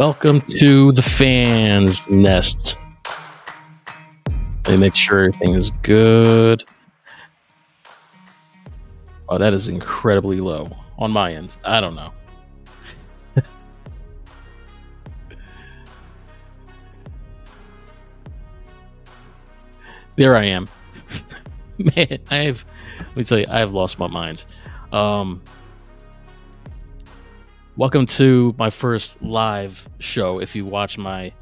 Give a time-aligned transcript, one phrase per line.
[0.00, 2.78] Welcome to the Phan's Nest.
[4.64, 6.64] Let me make sure everything is good.
[9.28, 11.58] Oh, that is incredibly low on my end.
[11.64, 12.14] I don't know.
[20.16, 20.66] there I am.
[21.78, 22.64] Man, I have
[23.00, 24.46] let me tell you, I have lost my mind.
[24.92, 25.42] Um
[27.80, 30.38] welcome to my first live show.
[30.38, 31.32] If you watch my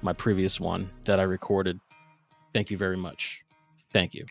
[0.00, 1.80] my previous one that I recorded,
[2.54, 3.42] thank you very much.
[3.92, 4.24] Thank you.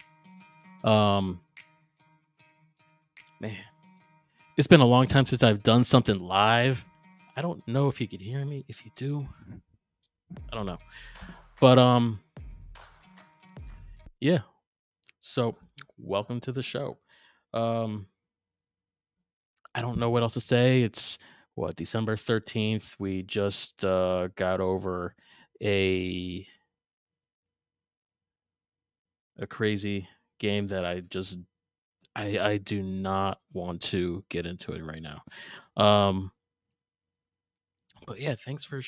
[0.89, 1.41] Um
[3.41, 3.57] man,
[4.55, 6.85] it's been a long time since I've done something live.
[7.35, 8.63] I don't know if you could hear me.
[8.69, 9.27] If you do,
[10.49, 10.79] I don't know.
[11.59, 12.21] But um
[14.21, 14.39] yeah.
[15.19, 15.57] So,
[15.97, 16.97] welcome to the show.
[17.53, 18.07] Um
[19.73, 20.83] I don't know what else to say.
[20.83, 21.17] It's
[21.55, 22.95] what December 13th.
[22.99, 25.15] We just uh got over
[25.61, 26.45] a
[29.37, 30.07] a crazy
[30.39, 31.39] game that I just
[32.15, 35.21] I I do not want to get into it right now.
[35.81, 36.31] Um
[38.07, 38.81] but yeah, thanks for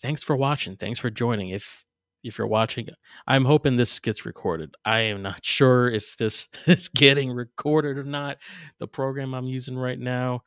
[0.00, 0.76] thanks for watching.
[0.76, 1.50] Thanks for joining.
[1.50, 1.84] If
[2.22, 2.88] if you're watching,
[3.26, 4.74] I'm hoping this gets recorded.
[4.84, 8.38] I am not sure if this is getting recorded or not.
[8.78, 10.42] The program I'm using right now,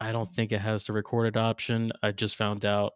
[0.00, 1.92] I don't think it has the recorded option.
[2.02, 2.92] I just found out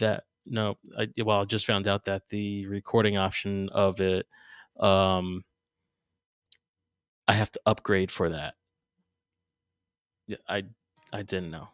[0.00, 4.26] that no, I, well, I just found out that the recording option of it,
[4.80, 5.44] um,
[7.28, 8.54] I have to upgrade for that.
[10.26, 10.64] Yeah, I
[11.12, 11.68] I didn't know.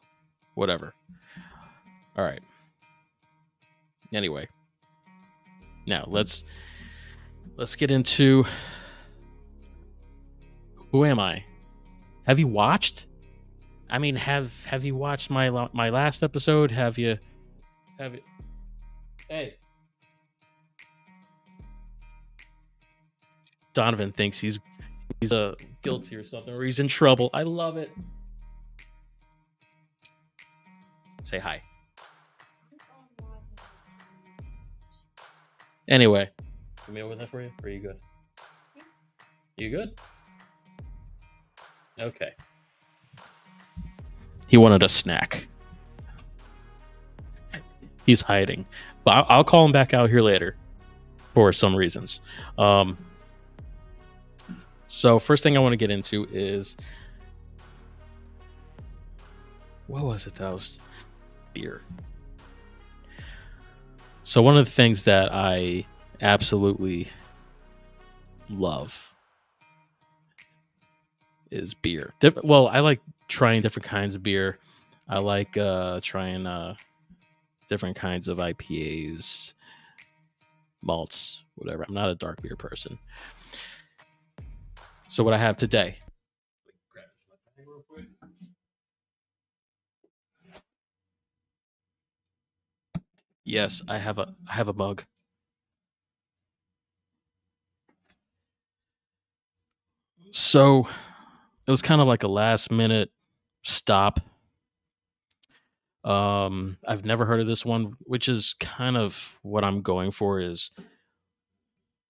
[0.55, 0.95] Whatever.
[2.17, 2.43] All right.
[4.15, 4.49] Anyway,
[5.89, 6.45] now let's
[7.57, 8.45] let's get into
[10.93, 11.45] who am I?
[12.27, 13.07] Have you watched?
[13.91, 16.71] I mean, have have you watched my my last episode?
[16.71, 17.19] Have you
[17.99, 18.21] have you
[19.29, 19.57] Hey.
[23.75, 24.59] Donovan thinks he's
[25.21, 27.31] he's uh guilty or something or he's in trouble.
[27.35, 27.91] I love it.
[31.23, 31.63] Say hi.
[35.89, 36.29] Anyway,
[36.87, 37.51] let me open that for you.
[37.63, 37.97] Or are you good?
[39.57, 40.01] You good?
[41.99, 42.33] Okay.
[44.47, 45.47] He wanted a snack.
[48.07, 48.67] He's hiding,
[49.05, 50.57] but I'll, I'll call him back out here later
[51.35, 52.21] for some reasons.
[52.57, 52.97] Um,
[54.87, 56.77] so first thing I want to get into is
[59.87, 60.79] what was it that was
[61.53, 61.83] beer.
[64.29, 65.87] So one of the things that I
[66.21, 67.09] absolutely
[68.51, 69.11] love
[71.51, 72.13] is beer.
[72.45, 74.59] Well, I like trying different kinds of beer.
[75.09, 76.75] I like uh trying uh
[77.71, 79.55] different kinds of IPAs,
[80.83, 81.87] malts, whatever.
[81.89, 82.99] I'm not a dark beer person.
[85.09, 85.97] So what I have today.
[93.49, 95.05] Yes, I have a I have a mug.
[100.33, 100.89] So
[101.67, 103.11] it was kind of like a last minute
[103.65, 104.21] stop.
[106.05, 110.41] Um I've never heard of this one, which is kind of what I'm going for
[110.41, 110.71] is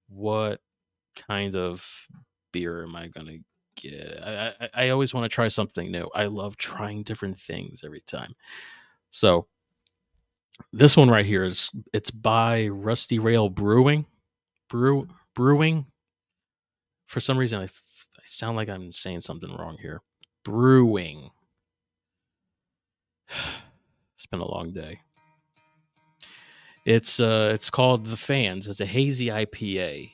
[0.09, 0.61] what
[1.29, 1.87] kind of
[2.53, 3.39] beer am I gonna
[3.77, 4.21] get?
[4.23, 6.09] I I, I always want to try something new.
[6.15, 8.35] I love trying different things every time.
[9.11, 9.49] So
[10.73, 14.07] this one right here is it's by Rusty Rail Brewing.
[14.69, 15.87] Brew Brewing.
[17.07, 20.03] For some reason, I, f- I sound like I'm saying something wrong here.
[20.45, 21.31] Brewing.
[24.15, 24.99] It's been a long day.
[26.85, 28.67] It's uh, it's called the Fans.
[28.67, 30.11] It's a hazy IPA.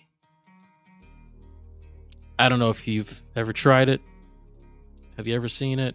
[2.39, 4.03] I don't know if you've ever tried it.
[5.17, 5.95] Have you ever seen it?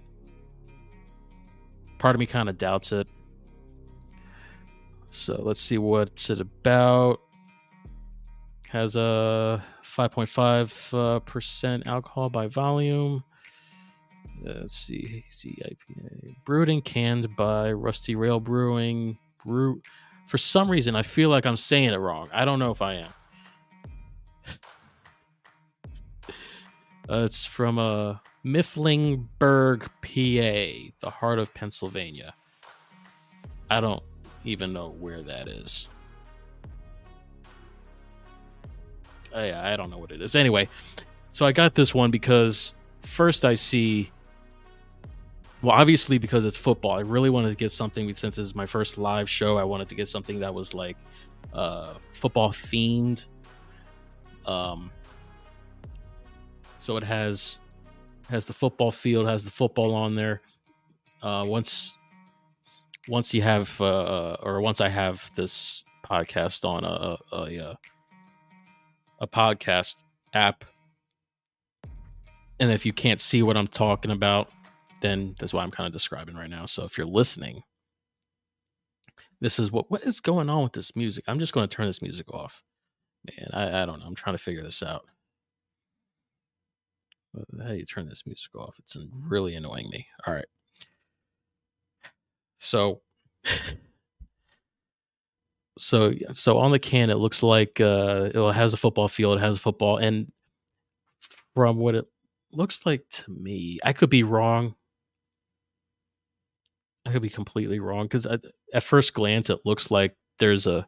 [1.99, 3.07] Part of me kind of doubts it.
[5.11, 7.21] So let's see what's it about.
[8.69, 13.23] Has a 5.5 uh, percent alcohol by volume.
[14.45, 19.17] Uh, let's see, hazy IPA, brewed and canned by Rusty Rail Brewing.
[19.43, 19.81] Brew.
[20.27, 22.29] For some reason, I feel like I'm saying it wrong.
[22.31, 23.13] I don't know if I am.
[27.09, 32.35] Uh, it's from uh, Mifflinburg, PA, the heart of Pennsylvania.
[33.71, 34.03] I don't
[34.45, 35.87] even know where that is.
[39.35, 40.35] Uh, yeah, I don't know what it is.
[40.35, 40.67] Anyway,
[41.33, 44.11] so I got this one because first I see
[45.61, 48.65] well, obviously because it's football, I really wanted to get something since this is my
[48.65, 49.57] first live show.
[49.57, 50.95] I wanted to get something that was like
[51.53, 53.25] uh, football themed.
[54.45, 54.89] Um,
[56.77, 57.59] so it has
[58.29, 60.41] has the football field, has the football on there.
[61.21, 61.95] Uh, once
[63.09, 67.77] once you have uh, or once I have this podcast on a a, a,
[69.21, 70.03] a podcast
[70.33, 70.63] app,
[72.59, 74.51] and if you can't see what I'm talking about,
[75.01, 76.65] then that's what I'm kind of describing right now.
[76.65, 77.63] So if you're listening,
[79.41, 81.23] this is what what is going on with this music.
[81.27, 82.63] I'm just going to turn this music off.
[83.25, 84.05] Man, I, I don't know.
[84.05, 85.05] I'm trying to figure this out.
[87.61, 88.75] How do you turn this music off?
[88.79, 90.07] It's really annoying me.
[90.25, 90.47] All right.
[92.59, 93.01] So
[95.77, 99.41] so so on the can it looks like uh it has a football field, it
[99.41, 100.31] has a football and
[101.55, 102.05] from what it
[102.51, 104.75] looks like to me, I could be wrong.
[107.05, 110.87] I could be completely wrong because at first glance it looks like there's a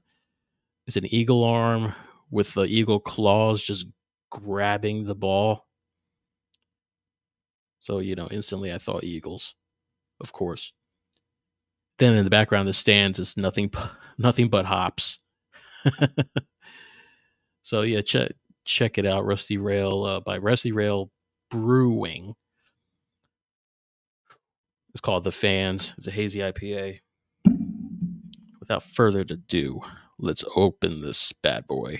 [0.87, 1.95] it's an eagle arm
[2.29, 3.87] with the eagle claws just
[4.29, 5.67] grabbing the ball.
[7.79, 9.55] So you know, instantly I thought eagles,
[10.19, 10.73] of course.
[12.01, 13.71] Then in the background, the stands is nothing,
[14.17, 15.19] nothing but hops.
[17.61, 18.31] so yeah, check
[18.65, 21.11] check it out, Rusty Rail uh, by Rusty Rail
[21.51, 22.33] Brewing.
[24.95, 25.93] It's called The Fans.
[25.99, 27.01] It's a hazy IPA.
[28.59, 29.79] Without further ado,
[30.17, 31.99] let's open this bad boy.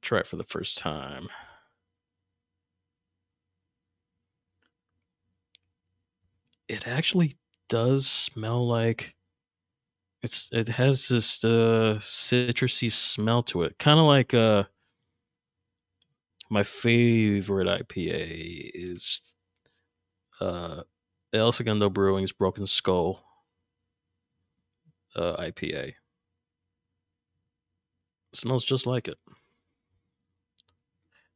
[0.00, 1.28] Try it for the first time.
[6.70, 7.32] It actually
[7.68, 9.16] does smell like
[10.22, 13.76] it's it has this uh citrusy smell to it.
[13.80, 14.62] Kind of like uh
[16.48, 19.20] my favorite IPA is
[20.40, 20.82] uh
[21.32, 23.20] El Segundo Brewing's Broken Skull
[25.16, 25.88] uh, IPA.
[25.88, 25.96] It
[28.34, 29.18] smells just like it.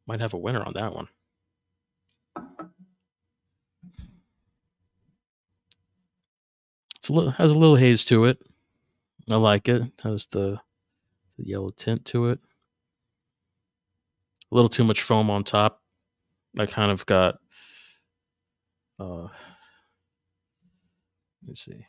[0.06, 1.08] Might have a winner on that one.
[7.04, 8.38] It's a little has a little haze to it.
[9.30, 9.82] I like it.
[10.02, 10.58] Has the,
[11.36, 12.38] the yellow tint to it.
[14.50, 15.82] A little too much foam on top.
[16.58, 17.34] I kind of got
[18.98, 19.26] uh
[21.46, 21.84] let's see.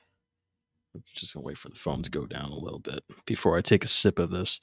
[0.94, 3.62] I'm just gonna wait for the foam to go down a little bit before I
[3.62, 4.60] take a sip of this.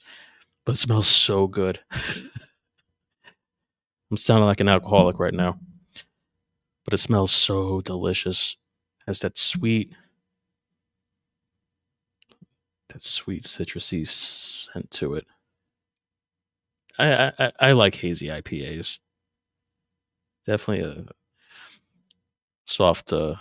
[0.67, 1.79] But it smells so good.
[4.11, 5.57] I'm sounding like an alcoholic right now.
[6.85, 8.55] But it smells so delicious.
[9.07, 9.95] Has that sweet
[12.93, 15.25] that sweet citrusy scent to it.
[16.97, 18.99] I I, I like hazy IPAs.
[20.45, 21.05] Definitely a
[22.65, 23.35] soft uh,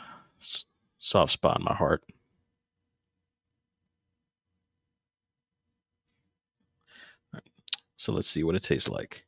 [0.98, 2.02] soft spot in my heart.
[7.96, 9.24] So let's see what it tastes like.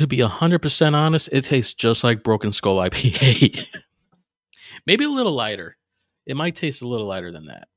[0.00, 3.66] To be 100% honest, it tastes just like Broken Skull IPA.
[4.86, 5.76] Maybe a little lighter.
[6.24, 7.68] It might taste a little lighter than that.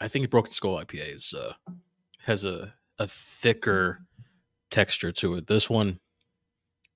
[0.00, 1.52] I think Broken Skull IPA is uh,
[2.20, 4.06] has a a thicker
[4.70, 5.48] texture to it.
[5.48, 5.98] This one,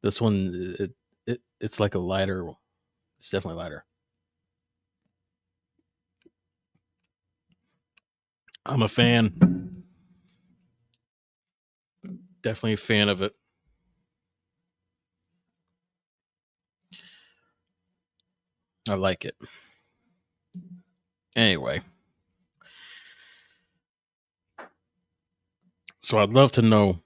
[0.05, 0.93] this one, it,
[1.27, 2.49] it it's like a lighter.
[3.19, 3.85] It's definitely lighter.
[8.65, 9.77] I'm a fan
[12.47, 13.35] definitely a fan of it.
[18.88, 19.35] I like it.
[21.35, 21.81] Anyway.
[25.99, 27.00] So I'd love to know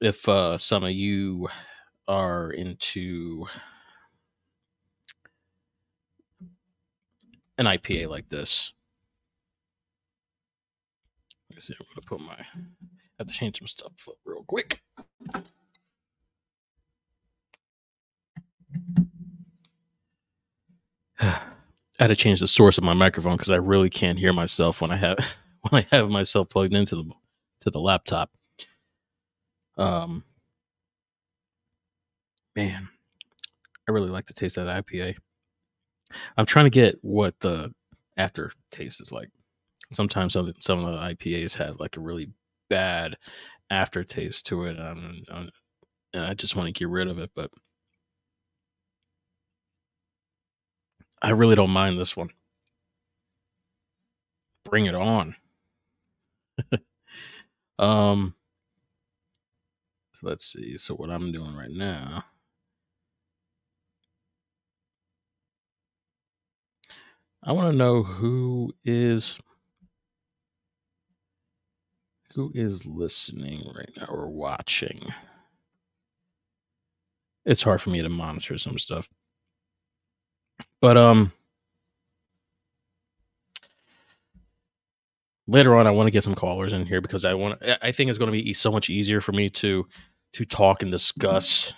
[0.00, 1.48] if uh, some of you
[2.08, 3.46] are into
[7.56, 8.72] an IPA like this.
[11.52, 12.44] Let's see, I'm gonna put my
[13.22, 13.92] have to change some stuff
[14.24, 14.82] real quick.
[21.20, 24.80] I had to change the source of my microphone because I really can't hear myself
[24.80, 25.18] when I have
[25.70, 27.10] when I have myself plugged into the
[27.60, 28.30] to the laptop.
[29.76, 30.24] Um,
[32.56, 32.88] man,
[33.88, 35.16] I really like to taste that IPA.
[36.36, 37.72] I'm trying to get what the
[38.16, 39.28] aftertaste is like.
[39.92, 42.32] Sometimes some some of the IPAs have like a really
[42.72, 43.18] bad
[43.68, 44.78] aftertaste to it.
[44.78, 45.50] I'm, I'm,
[46.14, 47.50] and I just want to get rid of it, but
[51.20, 52.30] I really don't mind this one.
[54.64, 55.36] Bring it on.
[57.78, 58.34] um,
[60.14, 60.78] so let's see.
[60.78, 62.24] So what I'm doing right now.
[67.44, 69.38] I want to know who is
[72.34, 75.12] who is listening right now or watching.
[77.44, 79.08] It's hard for me to monitor some stuff.
[80.80, 81.32] But um
[85.46, 88.08] later on I want to get some callers in here because I want I think
[88.08, 89.86] it's going to be so much easier for me to
[90.34, 91.74] to talk and discuss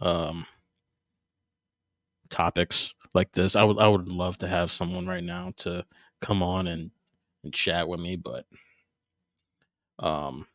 [0.00, 0.46] um
[2.28, 3.56] topics like this.
[3.56, 5.84] I would I would love to have someone right now to
[6.20, 6.90] come on and
[7.46, 8.44] and chat with me, but
[10.00, 10.46] um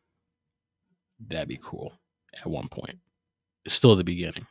[1.28, 1.94] that'd be cool
[2.40, 3.00] at one point.
[3.66, 4.46] It's still the beginning.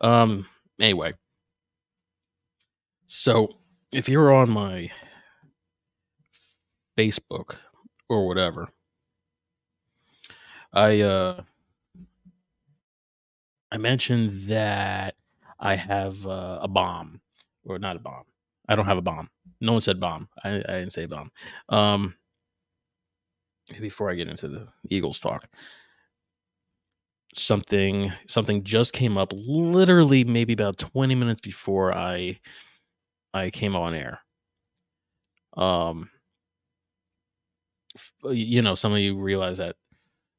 [0.00, 0.46] Um
[0.80, 1.12] anyway.
[3.06, 3.58] So
[3.92, 4.90] if you're on my
[6.98, 7.56] Facebook
[8.08, 8.68] or whatever,
[10.72, 11.42] I uh
[13.70, 15.14] I mentioned that
[15.60, 17.20] I have uh, a bomb
[17.64, 18.24] or not a bomb.
[18.70, 19.28] I don't have a bomb.
[19.60, 20.28] No one said bomb.
[20.42, 21.30] I, I didn't say bomb.
[21.68, 22.14] Um
[23.80, 25.46] before I get into the Eagles talk,
[27.34, 32.40] something something just came up literally maybe about 20 minutes before I
[33.34, 34.20] I came on air.
[35.56, 36.08] Um
[38.24, 39.76] you know, some of you realize that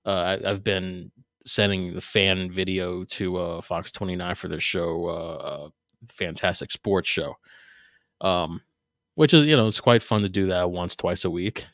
[0.05, 1.11] uh, I, have been
[1.45, 5.69] sending the fan video to uh, Fox 29 for their show, uh,
[6.09, 7.35] Fantastic Sports Show,
[8.21, 8.61] um,
[9.15, 11.65] which is, you know, it's quite fun to do that once, twice a week.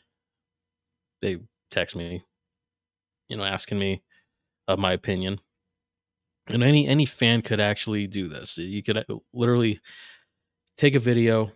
[1.22, 1.38] They
[1.70, 2.24] text me,
[3.28, 4.02] you know, asking me
[4.66, 5.40] of my opinion.
[6.48, 8.56] And any any fan could actually do this.
[8.56, 9.80] You could uh, literally
[10.76, 11.52] take a video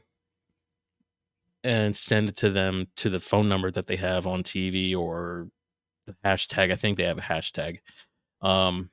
[1.64, 5.48] and send it to them to the phone number that they have on TV or
[6.06, 6.72] the hashtag.
[6.72, 7.78] I think they have a hashtag.
[8.42, 8.90] Um,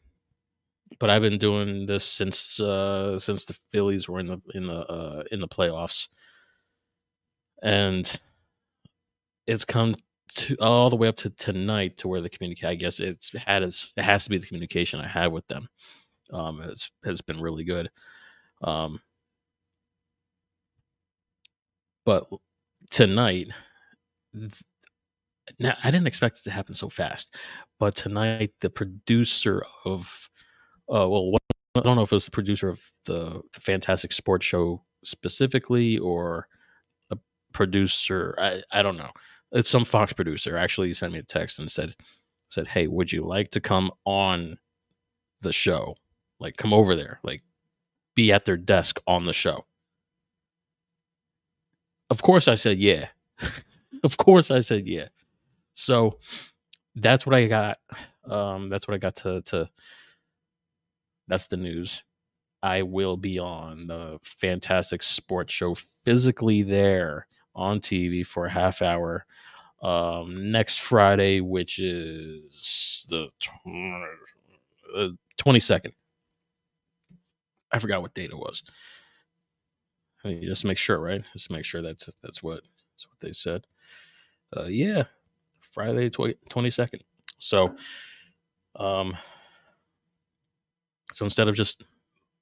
[0.99, 4.79] but I've been doing this since uh, since the Phillies were in the in the
[4.87, 6.07] uh, in the playoffs,
[7.61, 8.19] and
[9.47, 9.95] it's come
[10.35, 12.69] to all the way up to tonight to where the communication.
[12.69, 15.67] I guess it's had as it has to be the communication I had with them.
[16.31, 17.89] Um, has has been really good.
[18.61, 18.99] Um,
[22.05, 22.27] but
[22.89, 23.47] tonight
[25.59, 27.35] now I didn't expect it to happen so fast,
[27.79, 30.29] but tonight the producer of,
[30.93, 31.31] uh, well,
[31.75, 35.97] I don't know if it was the producer of the, the Fantastic Sports Show specifically
[35.97, 36.47] or
[37.11, 37.17] a
[37.53, 38.35] producer.
[38.39, 39.11] I, I don't know.
[39.51, 41.95] It's some Fox producer actually sent me a text and said,
[42.49, 44.57] said, "Hey, would you like to come on
[45.41, 45.95] the show?
[46.39, 47.43] Like, come over there, like,
[48.15, 49.65] be at their desk on the show."
[52.09, 53.07] Of course, I said yeah.
[54.03, 55.07] of course, I said yeah.
[55.73, 56.19] So
[56.95, 57.77] that's what I got.
[58.25, 59.69] Um, that's what I got to to.
[61.29, 62.03] That's the news.
[62.61, 68.81] I will be on the Fantastic Sports Show physically there on TV for a half
[68.81, 69.25] hour
[69.81, 73.29] um, next Friday, which is the
[75.37, 75.93] twenty second.
[77.71, 78.63] I forgot what date it was.
[80.25, 81.23] I mean, just make sure, right?
[81.33, 82.61] Just make sure that's that's what
[82.93, 83.65] that's what they said.
[84.55, 85.03] Uh, yeah,
[85.61, 87.03] Friday twenty second.
[87.37, 87.75] So,
[88.75, 89.15] um,
[91.13, 91.83] so instead of just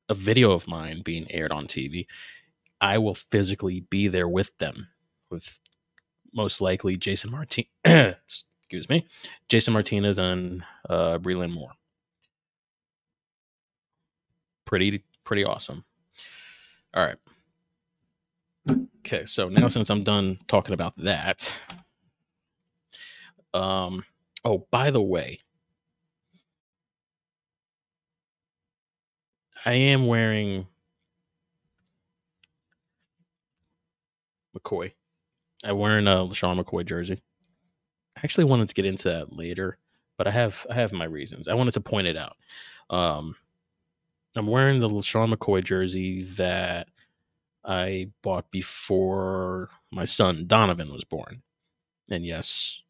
[0.10, 2.06] a video of mine being aired on TV,
[2.80, 4.88] I will physically be there with them,
[5.30, 5.60] with
[6.34, 7.66] most likely Jason Martin.
[7.86, 9.08] excuse me,
[9.50, 11.72] Jason Martinez and uh, Breland Moore.
[14.66, 15.84] Pretty pretty awesome.
[16.94, 17.18] All right.
[19.06, 21.54] Okay, so now since I'm done talking about that,
[23.54, 24.04] um,
[24.44, 25.40] oh, by the way,
[29.68, 30.66] I am wearing
[34.58, 34.94] McCoy.
[35.66, 37.22] I'm wearing a LeSean McCoy jersey.
[38.16, 39.78] I actually wanted to get into that later,
[40.18, 41.50] but I have I have my reasons.
[41.50, 42.38] I wanted to point it out.
[42.90, 43.36] Um,
[44.38, 46.88] I'm wearing the LeSean McCoy jersey that
[47.66, 51.42] I bought before my son Donovan was born.
[52.10, 52.84] And yes,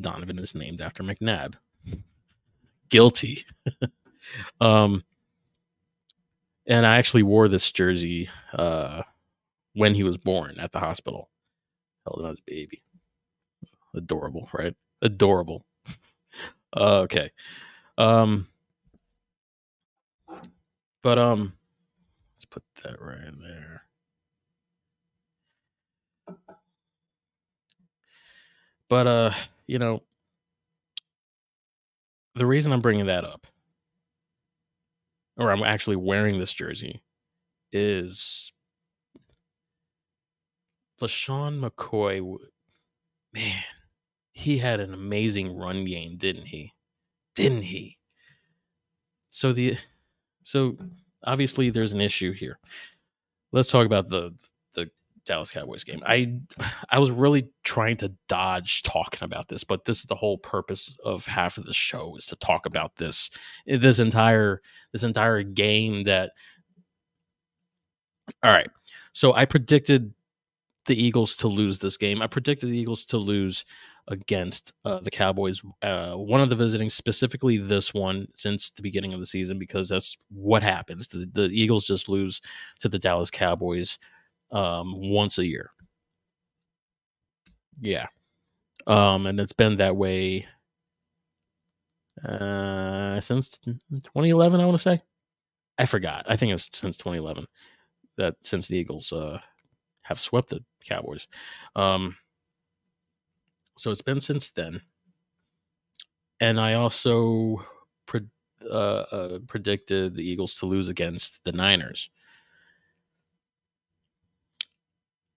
[0.00, 1.54] Donovan is named after McNabb.
[2.90, 3.44] Guilty.
[4.60, 5.02] um,
[6.70, 9.02] and I actually wore this jersey uh,
[9.74, 11.28] when he was born at the hospital.
[12.06, 12.82] Held him as a baby.
[13.94, 14.74] Adorable, right?
[15.02, 15.66] Adorable.
[16.74, 17.30] uh, okay.
[17.98, 18.48] Um,
[21.02, 21.52] but um,
[22.40, 23.82] Let's put that right in there.
[28.88, 29.32] But uh,
[29.66, 30.02] you know,
[32.34, 33.46] the reason I'm bringing that up,
[35.40, 37.02] or I'm actually wearing this jersey,
[37.72, 38.52] is
[41.00, 42.36] LeSean McCoy.
[43.32, 43.62] Man,
[44.32, 46.72] he had an amazing run game, didn't he?
[47.34, 47.96] Didn't he?
[49.30, 49.78] So the
[50.42, 50.76] so
[51.24, 52.58] obviously there's an issue here.
[53.52, 54.34] Let's talk about the
[54.74, 54.90] the
[55.30, 56.02] Dallas Cowboys game.
[56.04, 56.34] I
[56.90, 60.98] I was really trying to dodge talking about this, but this is the whole purpose
[61.04, 63.30] of half of the show is to talk about this
[63.66, 64.60] this entire
[64.92, 66.32] this entire game that
[68.42, 68.70] All right.
[69.12, 70.12] So I predicted
[70.86, 72.22] the Eagles to lose this game.
[72.22, 73.64] I predicted the Eagles to lose
[74.08, 75.62] against uh, the Cowboys.
[75.82, 79.88] Uh, one of the visiting, specifically this one, since the beginning of the season, because
[79.88, 81.06] that's what happens.
[81.06, 82.40] The, the Eagles just lose
[82.80, 83.98] to the Dallas Cowboys
[84.52, 85.70] um, once a year.
[87.80, 88.06] Yeah.
[88.86, 90.46] Um, and it's been that way
[92.24, 95.02] uh, since 2011, I want to say.
[95.78, 96.26] I forgot.
[96.28, 97.46] I think it's since 2011
[98.18, 99.38] that since the Eagles uh,
[100.02, 101.26] have swept the Cowboys.
[101.74, 102.16] Um,
[103.78, 104.82] so it's been since then.
[106.40, 107.64] And I also
[108.06, 108.26] pre-
[108.70, 112.10] uh, uh, predicted the Eagles to lose against the Niners.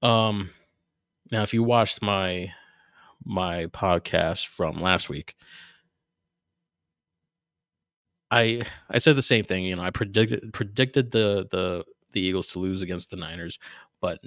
[0.04, 0.50] Um,
[1.32, 2.52] now, if you watched my
[3.26, 5.36] my podcast from last week,
[8.30, 9.64] I I said the same thing.
[9.64, 13.58] You know, I predicted predicted the the the Eagles to lose against the Niners,
[14.02, 14.20] but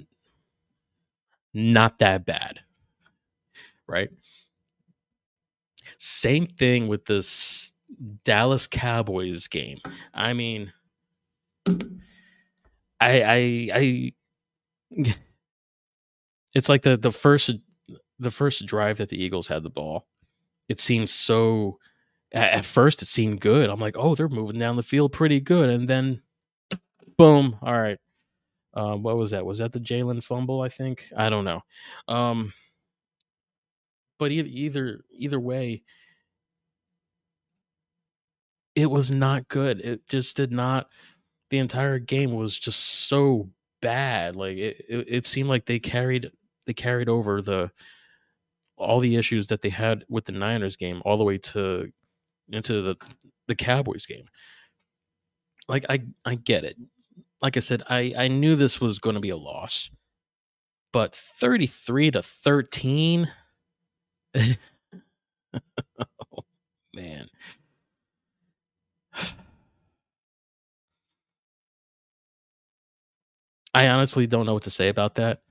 [1.53, 2.59] not that bad,
[3.85, 4.09] right?
[5.99, 7.71] Same thing with this
[8.23, 9.79] Dallas Cowboys game.
[10.13, 10.73] I mean,
[12.99, 14.13] I I I
[16.57, 17.51] it's like the the first
[18.17, 20.07] the first drive that the Eagles had the ball.
[20.67, 21.77] It seemed so
[22.31, 23.69] at first it seemed good.
[23.69, 26.23] I'm like, oh, they're moving down the field pretty good, and then
[27.15, 27.57] boom.
[27.61, 27.99] All right,
[28.73, 29.45] uh, what was that?
[29.45, 30.61] Was that the Jalen fumble?
[30.61, 31.61] I think I don't know.
[32.07, 32.51] Um,
[34.17, 35.83] but either either way,
[38.73, 39.79] it was not good.
[39.81, 40.87] It just did not.
[41.51, 43.47] The entire game was just so
[43.79, 44.35] bad.
[44.35, 46.31] Like it, it, it seemed like they carried
[46.67, 47.71] they carried over the
[48.77, 51.91] all the issues that they had with the Niners game all the way to
[52.49, 52.95] into the
[53.47, 54.25] the Cowboys game.
[55.67, 56.77] Like I I get it.
[57.41, 59.89] Like I said, I I knew this was going to be a loss.
[60.93, 63.29] But 33 to 13
[64.35, 64.55] oh,
[66.93, 67.27] man.
[73.73, 75.41] I honestly don't know what to say about that.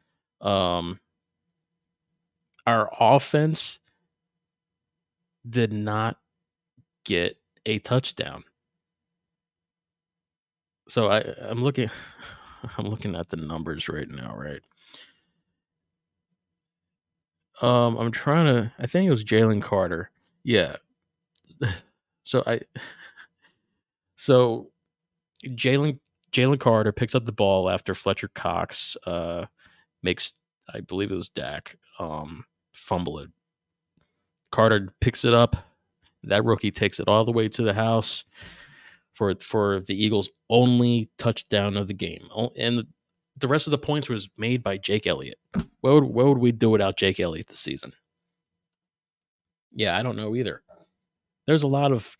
[0.40, 0.98] Um
[2.66, 3.78] our offense
[5.48, 6.18] did not
[7.04, 8.44] get a touchdown.
[10.88, 11.90] So I, I'm looking
[12.78, 14.62] I'm looking at the numbers right now, right?
[17.62, 20.10] Um, I'm trying to I think it was Jalen Carter.
[20.44, 20.76] Yeah.
[22.24, 22.60] So I
[24.16, 24.72] so
[25.44, 26.00] Jalen
[26.32, 29.46] Jalen Carter picks up the ball after Fletcher Cox uh
[30.02, 30.34] makes
[30.74, 32.44] I believe it was Dak um
[32.76, 33.30] fumble it.
[34.52, 35.56] Carter picks it up.
[36.22, 38.24] That rookie takes it all the way to the house
[39.14, 42.28] for for the Eagles' only touchdown of the game.
[42.56, 42.86] And
[43.38, 45.38] the rest of the points was made by Jake Elliott.
[45.80, 47.92] What would, what would we do without Jake Elliott this season?
[49.72, 50.62] Yeah, I don't know either.
[51.46, 52.16] There's a lot of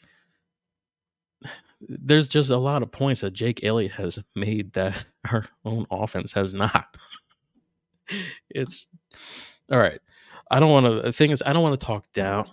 [1.81, 6.33] there's just a lot of points that Jake Elliott has made that our own offense
[6.33, 6.97] has not.
[8.51, 8.87] it's
[9.71, 10.01] all right.
[10.51, 11.03] I don't want to.
[11.03, 12.49] The thing is, I don't want to talk down.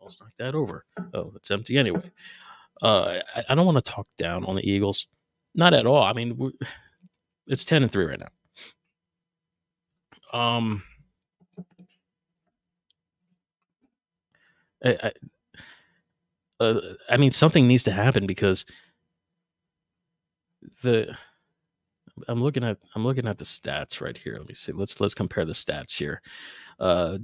[0.00, 0.84] I'll knock that over.
[1.14, 2.10] Oh, it's empty anyway.
[2.80, 5.06] Uh, I, I don't want to talk down on the Eagles.
[5.54, 6.02] Not at all.
[6.02, 6.52] I mean,
[7.46, 8.28] it's ten and three right now.
[10.32, 10.82] Um,
[14.84, 15.12] I, I,
[16.64, 18.64] uh, I mean, something needs to happen because
[20.82, 21.16] the
[22.28, 24.36] I'm looking at I'm looking at the stats right here.
[24.38, 24.72] Let me see.
[24.72, 26.20] Let's let's compare the stats here.
[26.78, 27.18] Uh,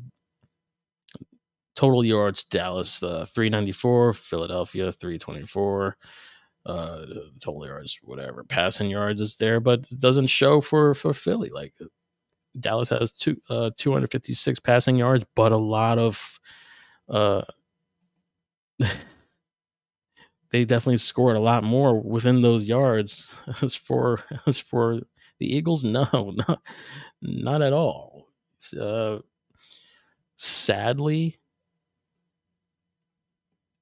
[1.77, 5.97] total yards: Dallas uh, 394, Philadelphia 324.
[6.67, 7.07] Uh,
[7.41, 8.45] total yards, whatever.
[8.45, 11.51] Passing yards is there, but it doesn't show for for Philly.
[11.51, 11.75] Like
[12.61, 16.39] Dallas has two uh 256 passing yards, but a lot of
[17.09, 17.43] uh
[20.51, 23.29] they definitely scored a lot more within those yards.
[23.63, 25.01] As for as for
[25.39, 26.07] the Eagles, no,
[26.49, 26.63] not
[27.23, 28.27] not at all.
[28.79, 29.19] Uh,
[30.37, 31.37] sadly,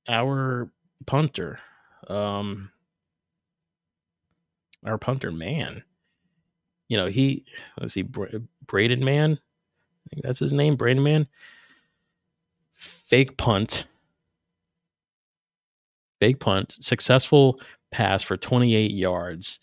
[0.08, 0.70] our
[1.06, 1.58] punter,
[2.08, 2.70] um,
[4.84, 5.82] our punter man,
[6.88, 7.44] you know, he
[7.80, 8.28] let's see, Bra-
[8.66, 11.26] Braden Mann, I think that's his name, Braden Mann.
[12.72, 13.86] Fake punt,
[16.20, 19.60] fake punt, successful pass for 28 yards.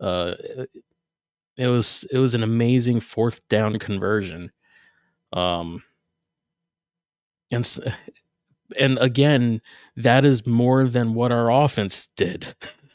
[0.00, 0.34] Uh,
[1.56, 4.50] it was it was an amazing fourth down conversion.
[5.32, 5.82] Um,
[7.50, 7.78] and
[8.80, 9.60] and again,
[9.96, 12.46] that is more than what our offense did.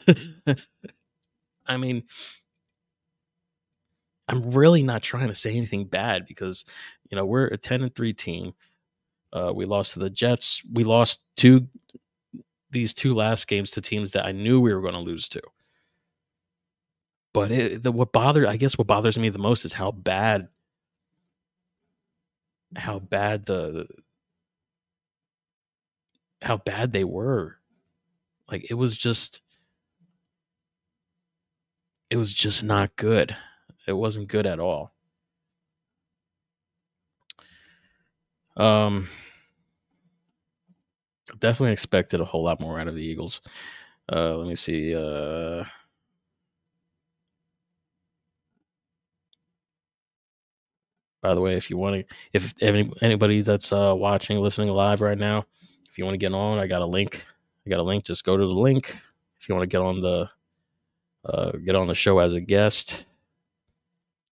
[1.66, 2.04] I mean,
[4.28, 6.64] I'm really not trying to say anything bad because
[7.10, 8.54] you know we're a 10 and 3 team.
[9.32, 10.62] Uh, we lost to the Jets.
[10.72, 11.68] We lost two
[12.70, 15.42] these two last games to teams that I knew we were going to lose to.
[17.32, 20.48] But it, the, what bothered, I guess, what bothers me the most is how bad,
[22.76, 23.86] how bad the,
[26.42, 27.56] how bad they were.
[28.50, 29.40] Like it was just,
[32.10, 33.36] it was just not good.
[33.86, 34.92] It wasn't good at all.
[38.56, 39.08] Um,
[41.38, 43.40] definitely expected a whole lot more out of the Eagles.
[44.10, 44.94] Uh, let me see.
[44.94, 45.64] Uh,
[51.22, 55.00] by the way, if you want to, if any, anybody that's uh, watching, listening live
[55.00, 55.44] right now,
[55.90, 57.26] if you want to get on, I got a link.
[57.66, 58.04] I got a link.
[58.04, 58.96] Just go to the link.
[59.40, 60.30] If you want to get on the,
[61.24, 63.04] uh, get on the show as a guest,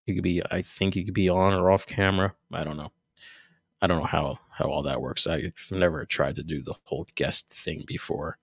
[0.06, 0.42] you could be.
[0.50, 2.34] I think you could be on or off camera.
[2.52, 2.92] I don't know.
[3.82, 5.26] I don't know how how all that works.
[5.26, 8.38] I've never tried to do the whole guest thing before.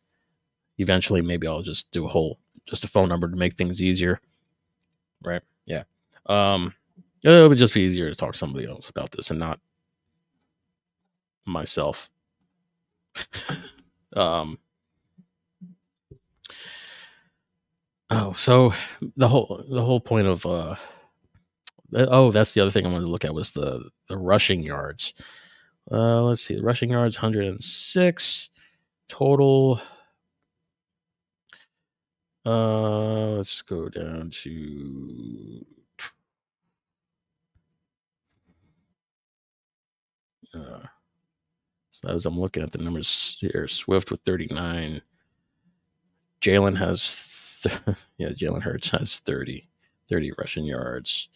[0.77, 4.19] Eventually, maybe I'll just do a whole just a phone number to make things easier.
[5.23, 5.41] Right?
[5.65, 5.83] Yeah.
[6.27, 6.73] Um,
[7.23, 9.59] it would just be easier to talk to somebody else about this and not
[11.45, 12.09] myself.
[14.15, 14.57] um.
[18.09, 18.73] Oh, so
[19.17, 20.75] the whole the whole point of uh
[21.95, 25.13] oh that's the other thing I wanted to look at was the the rushing yards.
[25.91, 28.49] Uh, let's see, rushing yards 106
[29.09, 29.81] total.
[32.45, 35.65] Uh, let's go down to.
[40.53, 40.79] Uh,
[41.91, 45.01] so as I'm looking at the numbers here, Swift with 39.
[46.41, 47.79] Jalen has, th-
[48.17, 49.67] yeah, Jalen Hurts has 30,
[50.09, 51.29] 30 rushing yards.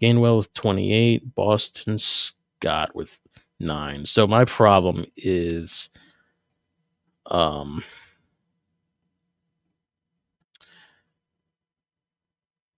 [0.00, 1.34] Gainwell with 28.
[1.34, 3.18] Boston Scott with
[3.60, 4.04] nine.
[4.06, 5.88] So my problem is
[7.26, 7.82] um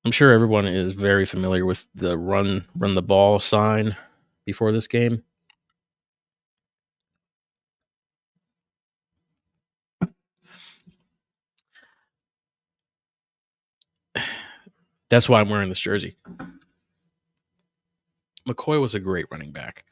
[0.05, 3.95] I'm sure everyone is very familiar with the run run the ball sign
[4.47, 5.23] before this game.
[15.11, 16.17] That's why I'm wearing this jersey.
[18.49, 19.85] McCoy was a great running back.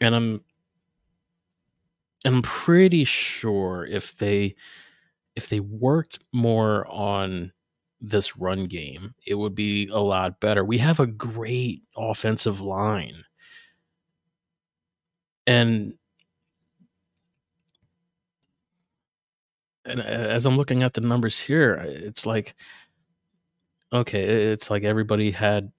[0.00, 0.40] And I'm
[2.24, 4.56] I'm pretty sure if they
[5.36, 7.52] if they worked more on
[8.00, 10.64] this run game, it would be a lot better.
[10.64, 13.24] We have a great offensive line.
[15.46, 15.94] And
[19.84, 22.54] and uh, as I'm looking at the numbers here, it's like
[23.92, 25.70] okay, it's like everybody had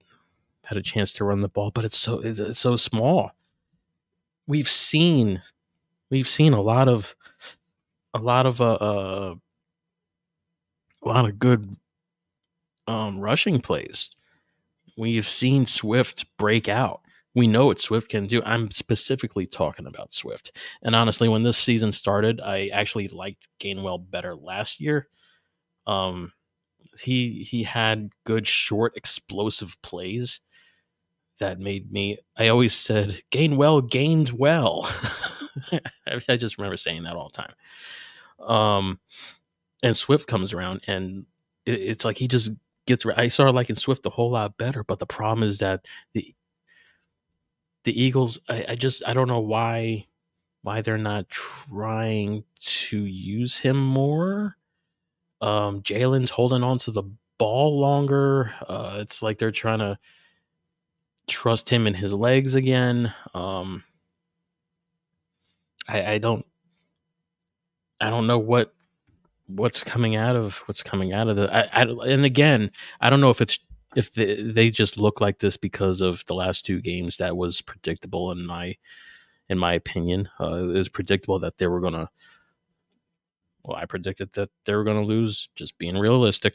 [0.66, 3.30] had a chance to run the ball, but it's so it's, it's so small.
[4.48, 5.40] We've seen
[6.10, 7.14] we've seen a lot of
[8.14, 9.34] a lot of uh, uh
[11.04, 11.76] a lot of good
[12.88, 14.10] um rushing plays.
[14.96, 17.00] We've seen Swift break out.
[17.36, 18.42] We know what Swift can do.
[18.44, 20.56] I'm specifically talking about Swift.
[20.82, 25.06] And honestly, when this season started, I actually liked Gainwell better last year.
[25.86, 26.32] Um
[27.00, 30.40] he he had good short explosive plays
[31.38, 34.90] that made me I always said gain well gained well.
[36.28, 38.48] I just remember saying that all the time.
[38.48, 38.98] Um
[39.82, 41.26] and Swift comes around and
[41.64, 42.50] it, it's like he just
[42.86, 46.34] gets I started liking Swift a whole lot better, but the problem is that the
[47.84, 50.06] the Eagles I, I just I don't know why
[50.62, 54.56] why they're not trying to use him more.
[55.40, 57.04] Um Jalen's holding on to the
[57.38, 58.52] ball longer.
[58.66, 59.98] Uh it's like they're trying to
[61.26, 63.12] trust him in his legs again.
[63.34, 63.84] Um,
[65.88, 66.44] I, I don't.
[68.00, 68.74] I don't know what
[69.46, 73.20] what's coming out of what's coming out of the I, I and again I don't
[73.20, 73.58] know if it's
[73.94, 77.60] if they, they just look like this because of the last two games that was
[77.60, 78.76] predictable in my
[79.48, 82.10] in my opinion uh, it was predictable that they were gonna
[83.62, 86.54] well I predicted that they were gonna lose just being realistic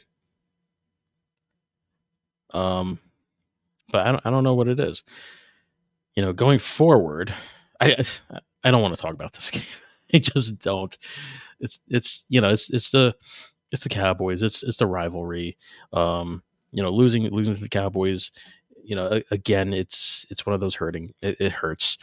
[2.50, 2.98] um
[3.92, 5.04] but I don't, I don't know what it is
[6.16, 7.32] you know going forward
[7.80, 7.96] I
[8.64, 9.62] I don't want to talk about this game
[10.12, 10.96] I just don't
[11.60, 13.14] it's it's you know it's it's the
[13.72, 14.42] it's the Cowboys.
[14.42, 15.56] It's it's the rivalry.
[15.92, 18.30] Um, you know, losing losing to the Cowboys.
[18.84, 21.14] You know, again, it's it's one of those hurting.
[21.22, 21.98] It, it hurts.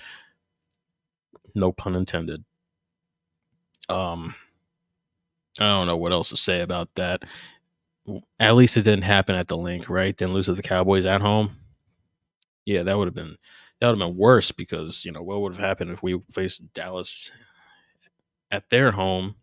[1.55, 2.43] No pun intended.
[3.87, 4.35] Um,
[5.59, 7.23] I don't know what else to say about that.
[8.39, 10.15] At least it didn't happen at the Linc, right?
[10.15, 11.55] Didn't lose to the Cowboys at home.
[12.69, 13.35] Yeah, that would have been
[13.79, 16.71] that would have been worse because you know what would have happened if we faced
[16.73, 17.31] Dallas
[18.51, 19.35] at their home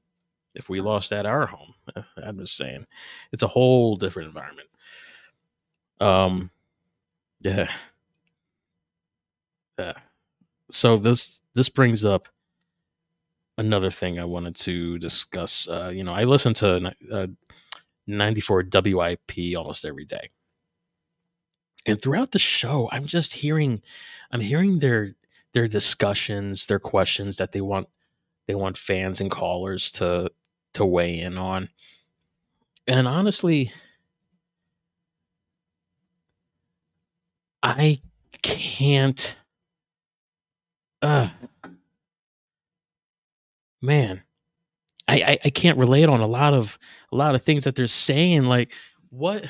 [0.55, 1.75] if we lost at our home.
[2.25, 2.87] I'm just saying,
[3.33, 4.69] it's a whole different environment.
[6.01, 6.51] Um,
[7.41, 7.71] yeah,
[9.79, 9.93] yeah.
[10.71, 12.29] So this this brings up
[13.59, 15.69] another thing I wanted to discuss.
[15.69, 17.27] Uh, you know, I listen to uh,
[18.07, 20.31] 94 WIP almost every day.
[21.87, 23.81] And throughout the show, I'm just hearing
[24.31, 25.15] I'm hearing their
[25.53, 27.89] their discussions, their questions that they want
[28.47, 30.31] they want fans and callers to
[30.75, 31.69] to weigh in on.
[32.89, 33.73] And honestly,
[37.63, 38.01] I
[38.43, 39.37] can't.
[41.03, 41.29] Uh,
[43.81, 44.23] man,
[45.09, 46.79] I, I can't relate on a lot of
[47.13, 48.45] a lot of things that they're saying.
[48.45, 48.73] Like
[49.11, 49.47] what,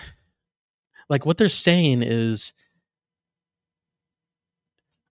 [1.08, 2.52] like what they're saying is,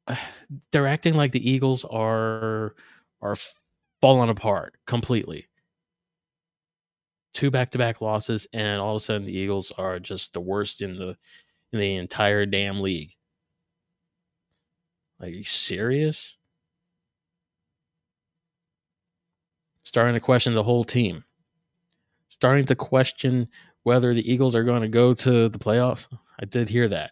[0.07, 0.15] uh,
[0.71, 2.75] they're acting like the Eagles are
[3.21, 3.37] are
[4.01, 5.47] falling apart completely
[7.35, 10.97] two back-to-back losses, and all of a sudden the Eagles are just the worst in
[10.97, 11.17] the
[11.73, 13.11] in the entire damn league.
[15.19, 16.37] Are you serious?
[19.83, 21.25] Starting to question the whole team.
[22.29, 23.47] Starting to question
[23.85, 26.07] whether the Eagles are going to go to the playoffs.
[26.39, 27.11] I did hear that.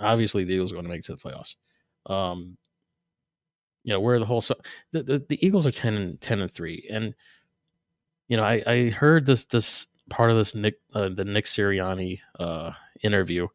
[0.00, 1.54] Obviously, the Eagles are going to make it to the playoffs.
[2.06, 2.56] Um,
[3.84, 4.54] you know, where the whole so
[4.92, 7.14] the, the, the Eagles are 10 and 10 and 3 and
[8.32, 12.18] you know, I, I heard this this part of this Nick uh, the Nick Sirianni
[12.40, 12.70] uh,
[13.02, 13.46] interview,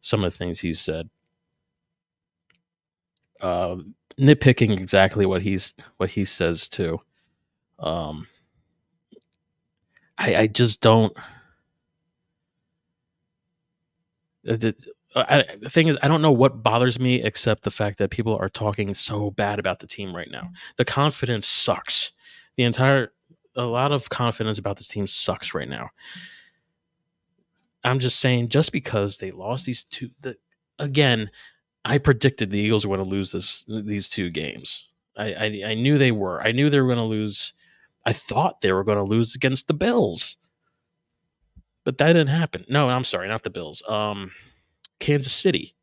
[0.00, 1.10] some of the things he said,
[3.42, 3.76] uh,
[4.18, 6.98] nitpicking exactly what he's what he says too.
[7.78, 8.26] Um,
[10.16, 11.14] I I just don't.
[11.18, 11.22] Uh,
[14.44, 14.74] the,
[15.14, 18.10] uh, I, the thing is, I don't know what bothers me except the fact that
[18.10, 20.50] people are talking so bad about the team right now.
[20.76, 22.12] The confidence sucks.
[22.56, 23.12] The entire
[23.56, 25.90] a lot of confidence about this team sucks right now.
[27.84, 30.36] I'm just saying, just because they lost these two, the,
[30.78, 31.30] again,
[31.84, 34.88] I predicted the Eagles were going to lose this these two games.
[35.16, 36.42] I, I, I knew they were.
[36.42, 37.52] I knew they were going to lose.
[38.06, 40.36] I thought they were going to lose against the Bills,
[41.84, 42.64] but that didn't happen.
[42.68, 43.82] No, I'm sorry, not the Bills.
[43.88, 44.32] Um,
[45.00, 45.74] Kansas City.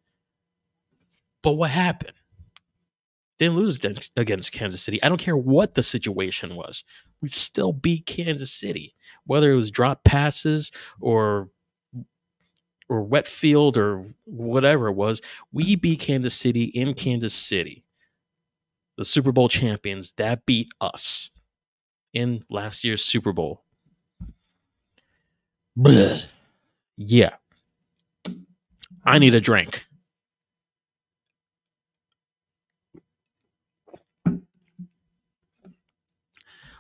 [1.44, 2.14] But what happened?
[3.42, 3.80] didn't lose
[4.18, 5.02] against Kansas City.
[5.02, 6.84] I don't care what the situation was.
[7.24, 8.94] We still beat Kansas City,
[9.26, 11.50] whether it was drop passes or
[12.88, 15.22] or wet field or whatever it was.
[15.52, 17.84] We beat Kansas City in Kansas City.
[18.98, 21.32] The Super Bowl champions that beat us
[22.14, 23.61] in last year's Super Bowl.
[25.78, 26.24] Blech.
[26.98, 27.36] Yeah.
[29.06, 29.86] I need a drink.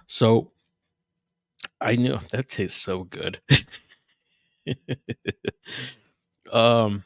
[0.08, 0.52] So
[1.80, 3.40] I knew that tastes so good.
[6.52, 7.04] um,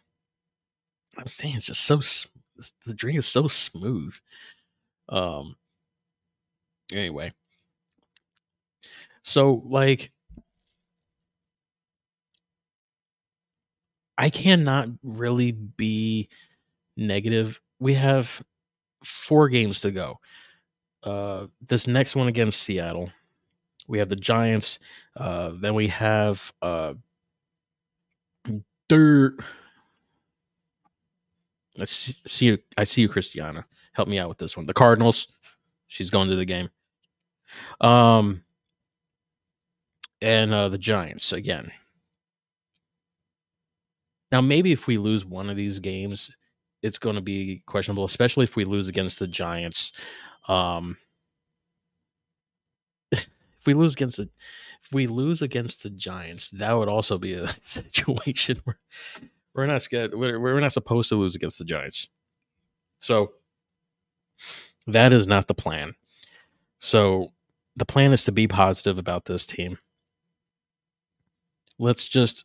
[1.18, 2.02] I'm saying it's just so
[2.86, 4.16] the drink is so smooth.
[5.08, 5.56] Um.
[6.94, 7.32] Anyway,
[9.22, 10.12] so like
[14.18, 16.30] I cannot really be
[16.98, 17.60] negative.
[17.80, 18.42] We have
[19.04, 20.20] four games to go.
[21.04, 23.12] Uh, this next one against Seattle.
[23.88, 24.80] We have the Giants.
[25.16, 26.94] Uh, then we have uh,
[28.88, 29.38] Dirt.
[31.80, 32.58] I see you.
[32.78, 33.66] I see you, Christiana.
[33.94, 34.66] Help me out with this one.
[34.66, 35.28] The Cardinals.
[35.88, 36.70] She's going to the game.
[37.82, 38.44] Um,
[40.22, 41.72] and uh, the Giants again.
[44.36, 46.30] Now, maybe if we lose one of these games,
[46.82, 49.94] it's going to be questionable, especially if we lose against the Giants.
[50.50, 50.98] Um,
[53.14, 54.24] if we lose against the
[54.84, 58.78] if we lose against the Giants, that would also be a situation where
[59.54, 60.14] we're not scared.
[60.14, 62.10] We're, we're not supposed to lose against the Giants.
[63.00, 63.36] So
[64.86, 65.96] that is not the plan.
[66.80, 67.32] So
[67.78, 69.78] the plan is to be positive about this team.
[71.80, 72.44] Let's just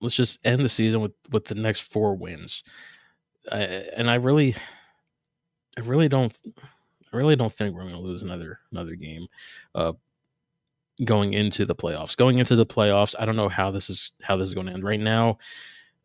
[0.00, 2.62] let's just end the season with with the next four wins.
[3.50, 3.54] Uh,
[3.96, 4.54] and I really
[5.76, 6.36] I really don't
[7.12, 9.26] I really don't think we're going to lose another another game
[9.74, 9.92] uh
[11.04, 12.16] going into the playoffs.
[12.16, 14.72] Going into the playoffs, I don't know how this is how this is going to
[14.72, 14.84] end.
[14.84, 15.38] Right now,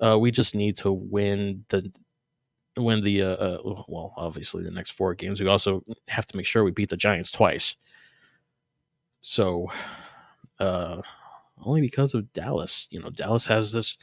[0.05, 1.91] uh we just need to win the
[2.77, 5.39] win the uh, uh, well, obviously the next four games.
[5.39, 7.75] We also have to make sure we beat the Giants twice.
[9.21, 9.71] So,
[10.59, 11.01] uh,
[11.63, 13.97] only because of Dallas, you know, Dallas has this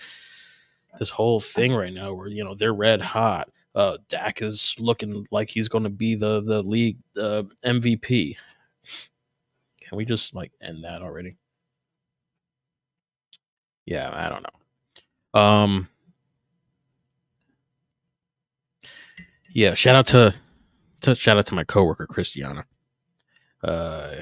[0.99, 3.51] this whole thing right now where you know they're red hot.
[3.75, 8.37] Uh, Dak is looking like he's going to be the the league uh, MVP.
[9.81, 11.37] Can we just like end that already?
[13.87, 15.41] Yeah, I don't know.
[15.41, 15.89] Um,
[19.53, 20.35] yeah, shout out to,
[21.01, 22.65] to shout out to my coworker Christiana.
[23.63, 24.17] Uh,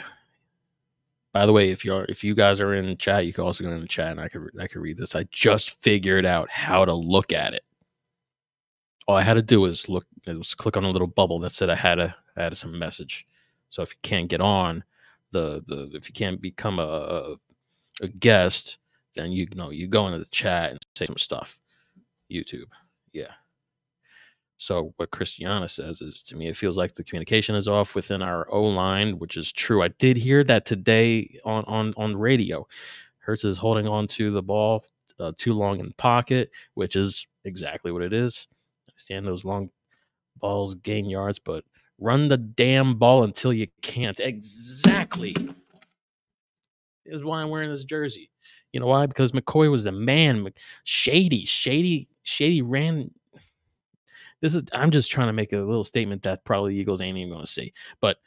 [1.33, 3.71] by the way, if you're if you guys are in chat, you can also go
[3.71, 5.15] in the chat and I could I could read this.
[5.15, 7.65] I just figured out how to look at it.
[9.07, 11.71] All I had to do was look was click on a little bubble that said
[11.71, 13.27] I had a I had some message.
[13.69, 14.83] So if you can't get on
[15.31, 17.37] the the if you can't become a
[18.03, 18.79] a guest,
[19.15, 21.61] then you know you go into the chat and say some stuff.
[22.31, 22.69] YouTube.
[23.13, 23.33] Yeah.
[24.61, 28.21] So what Christiana says is to me, it feels like the communication is off within
[28.21, 29.83] our O line, which is true.
[29.83, 32.67] I did hear that today on on on radio.
[33.21, 34.85] Hurts is holding on to the ball
[35.19, 38.49] uh, too long in the pocket, which is exactly what it is.
[38.87, 39.71] I understand those long
[40.37, 41.65] balls gain yards, but
[41.99, 44.21] run the damn ball until you can't.
[44.21, 45.35] Exactly.
[47.07, 48.31] Is why I'm wearing this jersey.
[48.75, 49.07] You know why?
[49.07, 50.47] Because McCoy was the man.
[50.85, 53.11] Shady, shady, shady ran
[54.41, 57.33] this is I'm just trying to make a little statement that probably Eagles ain't even
[57.33, 57.73] gonna see.
[58.01, 58.19] But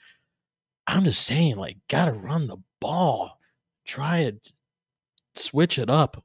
[0.87, 3.39] I'm just saying, like, gotta run the ball.
[3.85, 4.51] Try it,
[5.35, 6.23] switch it up.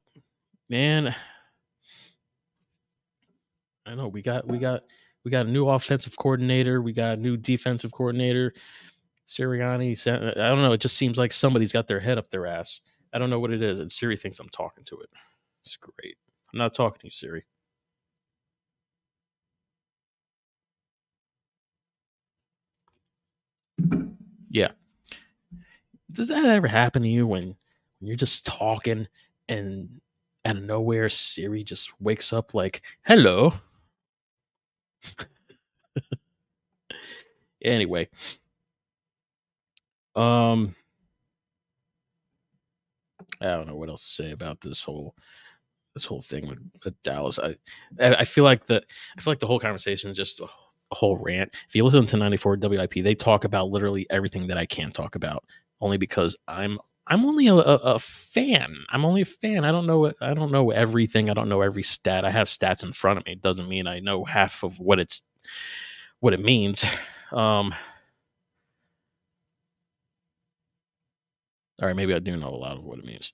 [0.69, 1.15] Man.
[3.85, 4.83] I know we got we got
[5.25, 8.53] we got a new offensive coordinator, we got a new defensive coordinator.
[9.27, 10.73] Sirianni, I don't know.
[10.73, 12.81] It just seems like somebody's got their head up their ass.
[13.13, 15.09] I don't know what it is, and Siri thinks I'm talking to it.
[15.63, 16.17] It's great.
[16.51, 17.45] I'm not talking to you, Siri.
[24.49, 24.71] Yeah.
[26.11, 27.55] Does that ever happen to you when,
[27.99, 29.07] when you're just talking
[29.47, 30.01] and
[30.45, 33.53] out of nowhere Siri just wakes up like, "Hello."
[37.61, 38.09] anyway,
[40.15, 40.75] um
[43.41, 45.15] I don't know what else to say about this whole
[45.95, 47.39] this whole thing with, with Dallas.
[47.39, 47.55] I
[47.99, 48.83] I feel like the
[49.17, 50.41] I feel like the whole conversation is just
[50.91, 51.53] whole rant.
[51.67, 55.15] If you listen to 94 WIP, they talk about literally everything that I can't talk
[55.15, 55.43] about,
[55.81, 58.75] only because I'm I'm only a, a, a, fan.
[58.89, 59.65] I'm only a fan.
[59.65, 60.13] I don't know.
[60.21, 61.29] I don't know everything.
[61.29, 62.23] I don't know every stat.
[62.23, 63.31] I have stats in front of me.
[63.31, 65.23] It doesn't mean I know half of what it's
[66.19, 66.85] what it means.
[67.31, 67.75] Um,
[71.79, 73.31] all right, maybe I do know a lot of what it means.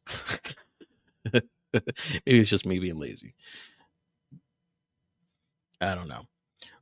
[1.34, 1.46] maybe
[2.26, 3.36] it's just me being lazy.
[5.80, 6.28] I don't know.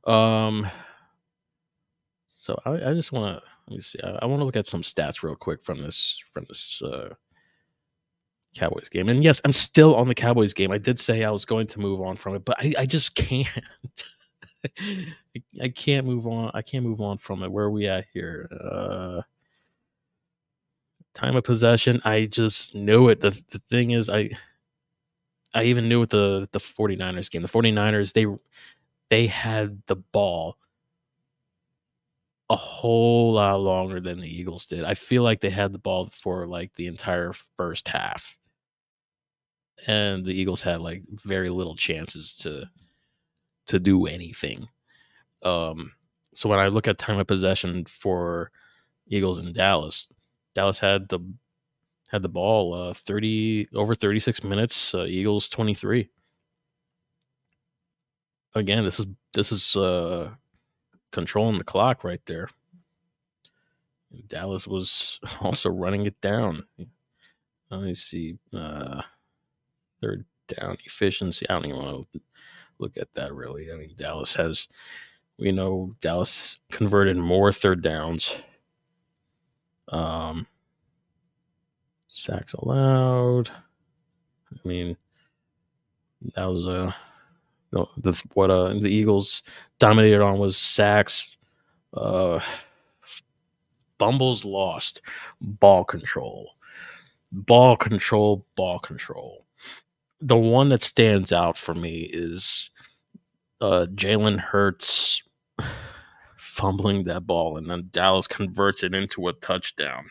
[0.06, 0.70] Um,
[2.28, 3.98] so I, I just want to let me see.
[4.02, 7.14] I, I want to look at some stats real quick from this from this uh,
[8.54, 9.08] Cowboys game.
[9.08, 10.70] And yes, I'm still on the Cowboys game.
[10.70, 13.14] I did say I was going to move on from it, but I, I just
[13.14, 13.48] can't.
[15.60, 16.50] I, can't move on.
[16.54, 17.52] I can't move on from it.
[17.52, 18.48] Where are we at here?
[18.50, 19.20] Uh,
[21.14, 22.00] time of possession.
[22.04, 23.20] I just knew it.
[23.20, 24.30] The the thing is, I
[25.52, 27.42] I even knew with the the 49ers game.
[27.42, 28.26] The 49ers they
[29.10, 30.58] they had the ball
[32.50, 34.84] a whole lot longer than the Eagles did.
[34.84, 38.36] I feel like they had the ball for like the entire first half.
[39.86, 42.70] And the Eagles had like very little chances to
[43.68, 44.68] to do anything.
[45.44, 45.92] Um
[46.34, 48.50] so when I look at time of possession for
[49.08, 50.08] Eagles in Dallas,
[50.54, 51.20] Dallas had the
[52.10, 56.10] had the ball uh 30 over 36 minutes, uh, Eagles 23
[58.54, 60.30] again, this is this is uh,
[61.10, 62.48] controlling the clock right there.
[64.28, 66.64] Dallas was also running it down.
[67.70, 68.38] Let me see.
[68.52, 69.02] Uh,
[70.00, 71.48] third down efficiency.
[71.48, 72.20] I don't even want to
[72.78, 73.72] look at that really.
[73.72, 74.68] I mean, Dallas has,
[75.38, 78.36] we know Dallas converted more third downs.
[79.88, 80.46] Um,
[82.08, 83.50] Sacks allowed.
[83.50, 84.96] I mean,
[86.36, 86.92] that was uh,
[87.98, 89.42] the what uh the Eagles
[89.78, 91.36] dominated on was sacks,
[91.94, 92.40] uh,
[93.98, 95.02] fumbles lost,
[95.40, 96.50] ball control,
[97.32, 99.44] ball control, ball control.
[100.20, 102.70] The one that stands out for me is
[103.60, 105.22] uh, Jalen Hurts
[106.38, 110.06] fumbling that ball, and then Dallas converts it into a touchdown.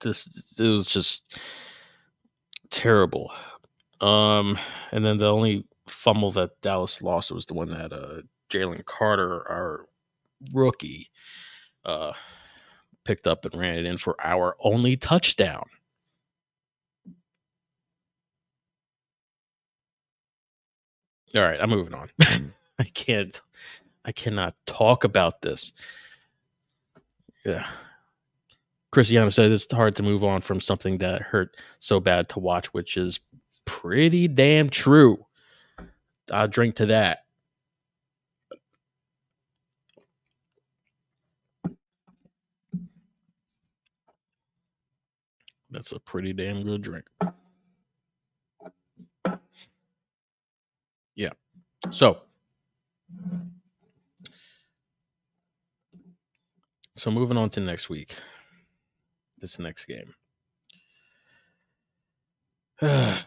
[0.00, 1.22] This it was just
[2.72, 3.32] terrible.
[4.00, 4.58] Um,
[4.90, 9.48] and then the only fumble that Dallas lost was the one that uh, Jalen Carter,
[9.48, 9.86] our
[10.52, 11.08] rookie,
[11.84, 12.12] uh,
[13.04, 15.64] picked up and ran it in for our only touchdown.
[21.34, 22.10] All right, I'm moving on.
[22.78, 23.40] I can't
[24.04, 25.72] I cannot talk about this.
[27.44, 27.66] Yeah.
[28.92, 32.66] Christiana says it's hard to move on from something that hurt so bad to watch,
[32.74, 33.20] which is
[33.64, 35.24] pretty damn true.
[36.30, 37.20] I'll drink to that.
[45.70, 47.06] That's a pretty damn good drink.
[51.14, 51.30] Yeah.
[51.90, 52.18] So,
[56.96, 58.14] so moving on to next week.
[59.42, 60.14] This next game.
[62.80, 63.18] We're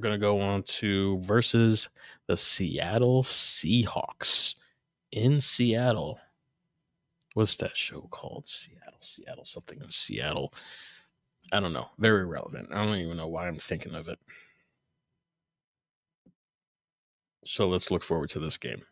[0.00, 1.88] going to go on to versus
[2.26, 4.56] the Seattle Seahawks
[5.12, 6.18] in Seattle.
[7.34, 8.48] What's that show called?
[8.48, 10.52] Seattle, Seattle, something in Seattle.
[11.52, 11.86] I don't know.
[11.98, 12.70] Very relevant.
[12.72, 14.18] I don't even know why I'm thinking of it.
[17.44, 18.82] So let's look forward to this game.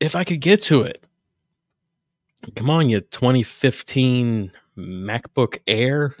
[0.00, 1.04] If I could get to it.
[2.54, 6.14] Come on, you 2015 MacBook Air.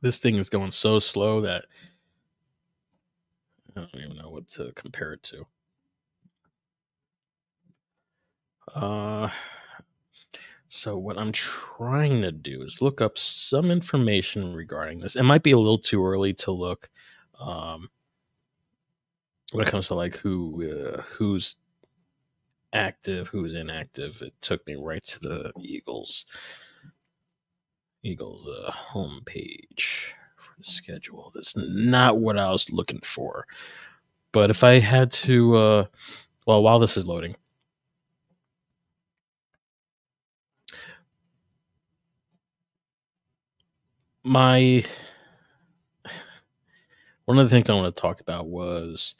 [0.00, 1.64] This thing is going so slow that
[3.76, 5.44] I don't even know what to compare it to.
[8.74, 9.28] Uh,
[10.68, 15.16] so what I'm trying to do is look up some information regarding this.
[15.16, 16.88] It might be a little too early to look
[17.38, 17.88] um,
[19.52, 21.56] when it comes to like who uh, who's
[22.74, 24.22] active, who's inactive.
[24.22, 26.26] It took me right to the Eagles
[28.02, 31.32] Eagles uh, homepage for the schedule.
[31.34, 33.46] That's not what I was looking for.
[34.32, 35.86] But if I had to, uh,
[36.46, 37.36] well, while this is loading,
[44.24, 44.84] my
[47.24, 49.14] one of the things I want to talk about was,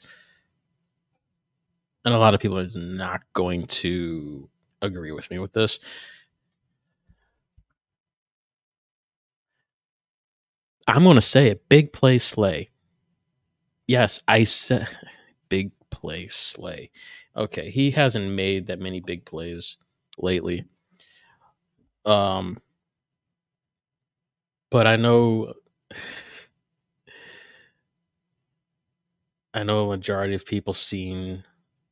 [2.05, 4.47] and a lot of people are not going to
[4.81, 5.79] agree with me with this.
[10.87, 11.67] I'm going to say it.
[11.67, 12.69] Big play Slay.
[13.87, 14.87] Yes, I said
[15.49, 16.91] big play Slay.
[17.35, 19.77] Okay, he hasn't made that many big plays
[20.19, 20.63] lately.
[22.05, 22.59] Um,
[24.69, 25.53] but I know
[29.55, 31.43] I know a majority of people seen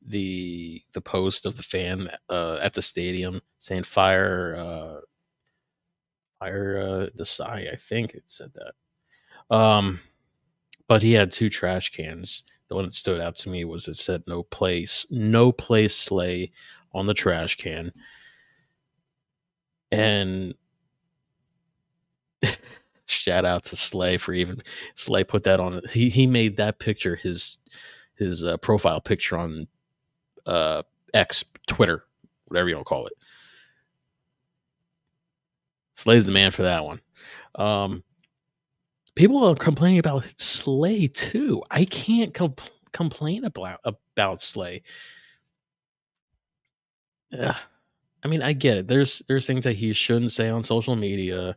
[0.08, 5.00] the the post of the fan uh, at the stadium saying fire uh,
[6.40, 7.72] fire uh, Desai.
[7.72, 9.56] I think it said that.
[9.56, 10.00] Um,
[10.88, 12.44] but he had two trash cans.
[12.68, 16.52] The one that stood out to me was it said no place, no place Slay
[16.94, 17.92] on the trash can.
[19.92, 20.56] And
[23.06, 24.62] shout out to Slay for even
[24.96, 25.82] Slay put that on.
[25.92, 27.60] He he made that picture his
[28.16, 29.68] his uh, profile picture on
[30.46, 30.84] uh,
[31.14, 32.06] X Twitter,
[32.46, 33.14] whatever you want to call it.
[35.96, 37.00] Slay's the man for that one.
[37.56, 38.04] Um,
[39.16, 41.64] people are complaining about Slay too.
[41.70, 44.82] I can't comp- complain about about Slay.
[47.38, 47.56] Ugh.
[48.24, 48.88] I mean, I get it.
[48.88, 51.56] There's there's things that he shouldn't say on social media.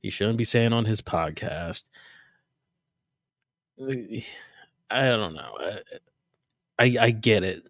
[0.00, 1.84] He shouldn't be saying on his podcast.
[3.80, 5.58] I don't know.
[6.78, 7.64] I I get it.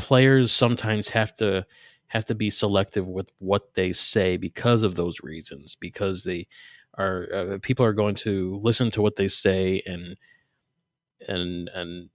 [0.00, 1.66] Players sometimes have to
[2.08, 5.76] have to be selective with what they say because of those reasons.
[5.76, 6.48] Because they
[6.94, 10.16] are uh, people are going to listen to what they say and
[11.28, 12.10] and and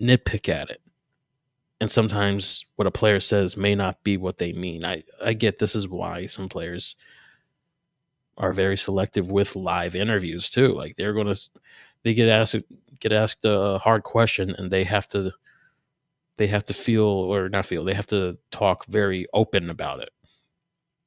[0.00, 0.80] nitpick at it.
[1.80, 4.84] And sometimes what a player says may not be what they mean.
[4.84, 6.96] I I get this is why some players
[8.36, 10.72] are very selective with live interviews too.
[10.74, 11.40] Like they're going to
[12.02, 12.56] they get asked
[13.00, 15.32] get asked a hard question and they have to
[16.38, 20.10] they have to feel or not feel they have to talk very open about it.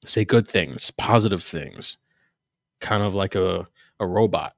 [0.05, 1.97] Say good things positive things
[2.79, 3.67] kind of like a,
[3.99, 4.55] a robot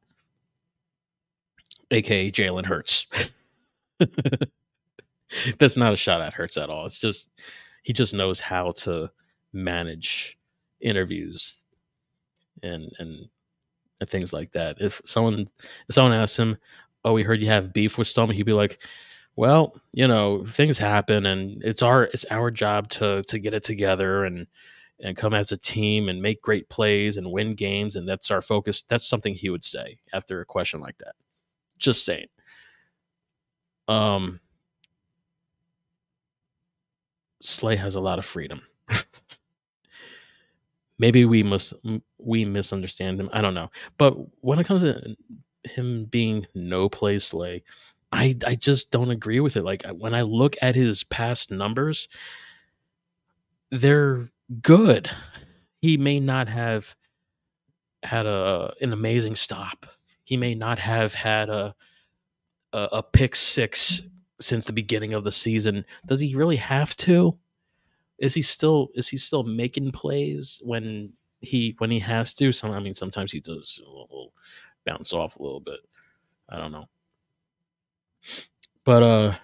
[1.92, 3.08] aka jalen hurts.
[5.60, 6.86] That's not a shot at hurts at all.
[6.86, 7.30] It's just
[7.84, 9.10] he just knows how to
[9.54, 10.38] manage
[10.82, 11.64] interviews
[12.62, 13.28] and and
[14.02, 14.78] and things like that.
[14.80, 15.48] If someone
[15.88, 16.58] if someone asks him
[17.06, 18.82] oh we heard you have beef with someone he'd be like
[19.36, 23.64] well, you know, things happen and it's our it's our job to to get it
[23.64, 24.48] together and
[25.00, 28.42] and come as a team and make great plays and win games and that's our
[28.42, 28.84] focus.
[28.88, 31.16] That's something he would say after a question like that.
[31.80, 32.28] Just saying.
[33.88, 34.40] Um
[37.42, 38.62] Slay has a lot of freedom.
[41.00, 41.74] Maybe we must
[42.20, 43.30] we misunderstand him.
[43.34, 43.70] I don't know.
[43.98, 45.16] But when it comes to
[45.64, 47.64] him being no play Slay,
[48.14, 49.64] I I just don't agree with it.
[49.64, 52.08] Like when I look at his past numbers,
[53.72, 54.30] they're
[54.62, 55.10] good.
[55.82, 56.96] He may not have
[58.04, 59.86] had a an amazing stop.
[60.24, 61.76] He may not have had a
[62.72, 64.04] a, a pick six
[64.40, 65.86] since the beginning of the season.
[66.06, 67.38] Does he really have to?
[68.20, 72.52] Is he still is he still making plays when he when he has to?
[72.52, 73.82] Some I mean sometimes he does
[74.86, 75.80] bounce off a little bit.
[76.50, 76.86] I don't know.
[78.86, 79.36] But uh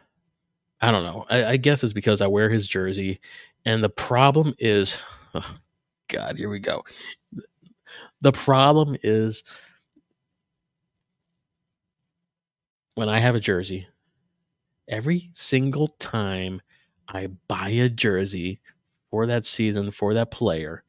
[0.82, 1.26] I don't know.
[1.30, 3.20] I, I guess it's because I wear his jersey.
[3.66, 5.02] And the problem is
[5.34, 5.56] oh,
[6.08, 6.84] God, here we go.
[8.22, 9.44] The problem is
[12.96, 13.88] when I have a jersey,
[14.88, 16.62] every single time
[17.08, 18.60] I buy a jersey
[19.10, 20.84] for that season, for that player,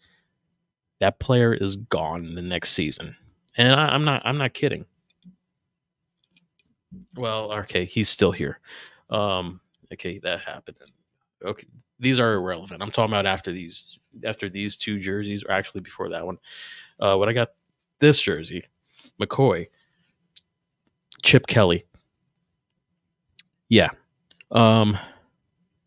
[1.01, 3.17] that player is gone the next season.
[3.57, 4.85] And I, I'm not I'm not kidding.
[7.15, 8.61] Well, okay, he's still here.
[9.11, 9.61] Um,
[9.93, 10.77] okay, that happened.
[11.45, 11.67] Okay,
[11.99, 12.83] these are irrelevant.
[12.83, 16.39] I'm talking about after these, after these two jerseys, or actually before that one.
[16.99, 17.51] Uh, when I got
[17.99, 18.65] this jersey,
[19.21, 19.69] McCoy,
[21.23, 21.85] Chip Kelly.
[23.69, 23.91] Yeah,
[24.51, 24.99] um,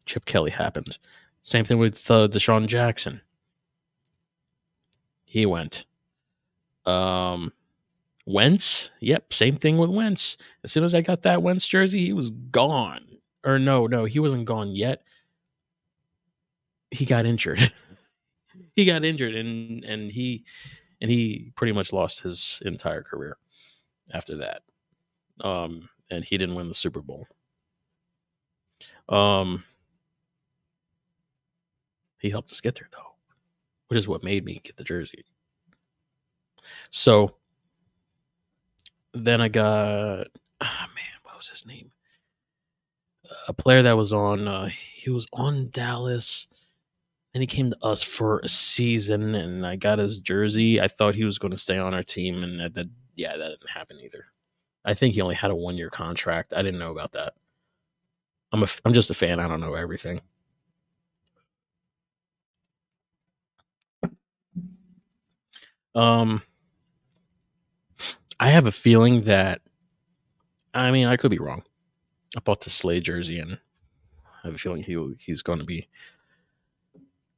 [0.05, 0.97] Chip Kelly happened.
[1.41, 3.19] Same thing with uh, DeSean Jackson.
[5.25, 5.85] He went.
[6.85, 7.51] Um,
[8.25, 10.37] Wentz, yep, same thing with Wentz.
[10.63, 13.05] As soon as I got that Wentz jersey, he was gone.
[13.45, 15.03] Or no, no, he wasn't gone yet.
[16.91, 17.73] He got injured.
[18.75, 20.45] he got injured and and he
[21.01, 23.37] and he pretty much lost his entire career
[24.13, 24.61] after that.
[25.41, 27.27] Um and he didn't win the Super Bowl.
[29.09, 29.63] Um
[32.19, 33.15] he helped us get there though,
[33.87, 35.25] which is what made me get the jersey.
[36.89, 37.35] So
[39.13, 40.27] then I got
[40.61, 41.91] ah oh man, what was his name?
[43.47, 46.47] A player that was on uh he was on Dallas.
[47.33, 50.79] Then he came to us for a season and I got his jersey.
[50.79, 53.49] I thought he was going to stay on our team and that, that yeah, that
[53.49, 54.25] didn't happen either.
[54.85, 56.53] I think he only had a one year contract.
[56.55, 57.33] I didn't know about that.
[58.51, 59.39] I'm a I'm just a fan.
[59.39, 60.21] I don't know everything.
[65.95, 66.41] Um
[68.43, 69.61] I have a feeling that
[70.73, 71.63] I mean, I could be wrong.
[72.35, 73.57] I bought the Slay jersey and
[74.25, 75.87] I have a feeling he he's going to be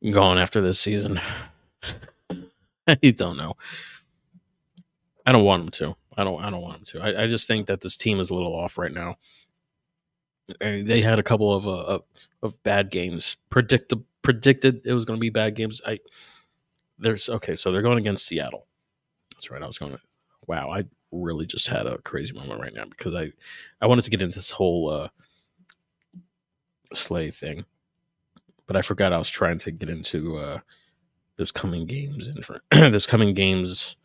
[0.09, 1.21] gone after this season.
[2.87, 3.53] I don't know.
[5.27, 5.95] I don't want him to.
[6.17, 6.43] I don't.
[6.43, 7.01] I don't want him to.
[7.01, 9.17] I, I just think that this team is a little off right now.
[10.59, 12.03] And They had a couple of uh, of,
[12.41, 13.37] of bad games.
[13.51, 15.83] Predicted predicted it was going to be bad games.
[15.85, 15.99] I
[16.97, 17.55] there's okay.
[17.55, 18.65] So they're going against Seattle.
[19.35, 19.61] That's right.
[19.61, 19.99] I was going to
[20.47, 23.31] wow, I really just had a crazy moment right now because I
[23.81, 25.09] I wanted to get into this whole uh
[26.93, 27.65] slay thing,
[28.67, 30.59] but I forgot I was trying to get into uh
[31.37, 32.31] this coming games
[32.71, 33.97] this coming games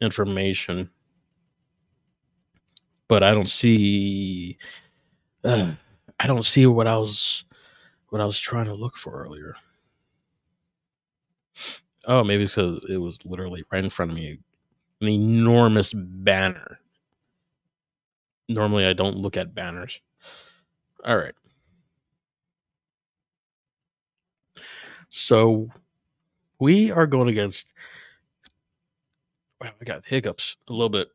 [0.00, 0.90] information,
[3.08, 4.58] but I don't see
[5.44, 5.72] uh,
[6.20, 7.44] I don't see what I was
[8.08, 9.54] what I was trying to look for earlier.
[12.06, 14.38] Oh, maybe because it was literally right in front of me
[15.00, 16.78] an enormous banner.
[18.48, 20.00] Normally, I don't look at banners.
[21.04, 21.34] All right.
[25.08, 25.68] So
[26.58, 27.72] we are going against.
[29.60, 31.08] Wow, I got hiccups a little bit.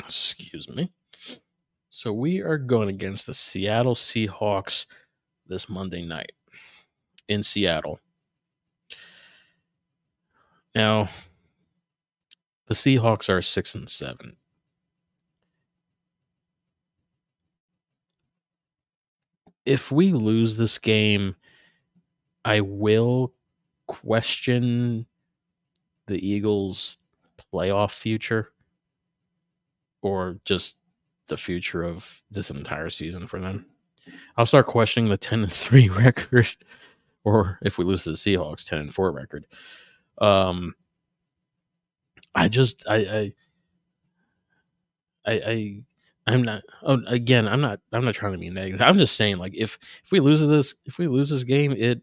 [0.00, 0.90] Excuse me.
[1.90, 4.86] So we are going against the Seattle Seahawks
[5.46, 6.32] this Monday night
[7.28, 8.00] in Seattle.
[10.74, 11.08] Now,
[12.66, 14.36] the Seahawks are six and seven.
[19.64, 21.36] if we lose this game,
[22.44, 23.32] I will
[23.86, 25.06] question
[26.06, 26.96] the Eagles'
[27.52, 28.52] playoff future
[30.02, 30.78] or just
[31.28, 33.64] the future of this entire season for them.
[34.36, 36.48] I'll start questioning the 10 and 3 record
[37.24, 39.46] or if we lose to the Seahawks 10 and 4 record.
[40.18, 40.74] Um
[42.34, 43.32] I just I I
[45.24, 45.82] I, I
[46.26, 46.62] I'm not.
[46.82, 47.80] Oh, again, I'm not.
[47.92, 48.80] I'm not trying to be negative.
[48.80, 52.00] I'm just saying, like, if if we lose this, if we lose this game, it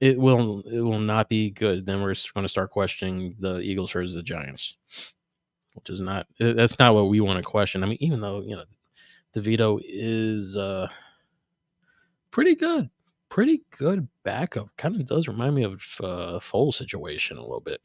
[0.00, 1.86] it will it will not be good.
[1.86, 4.76] Then we're going to start questioning the Eagles versus the Giants,
[5.74, 6.26] which is not.
[6.40, 7.84] That's not what we want to question.
[7.84, 8.64] I mean, even though you know,
[9.36, 10.88] DeVito is uh
[12.32, 12.90] pretty good,
[13.28, 14.68] pretty good backup.
[14.76, 17.80] Kind of does remind me of uh, Foles situation a little bit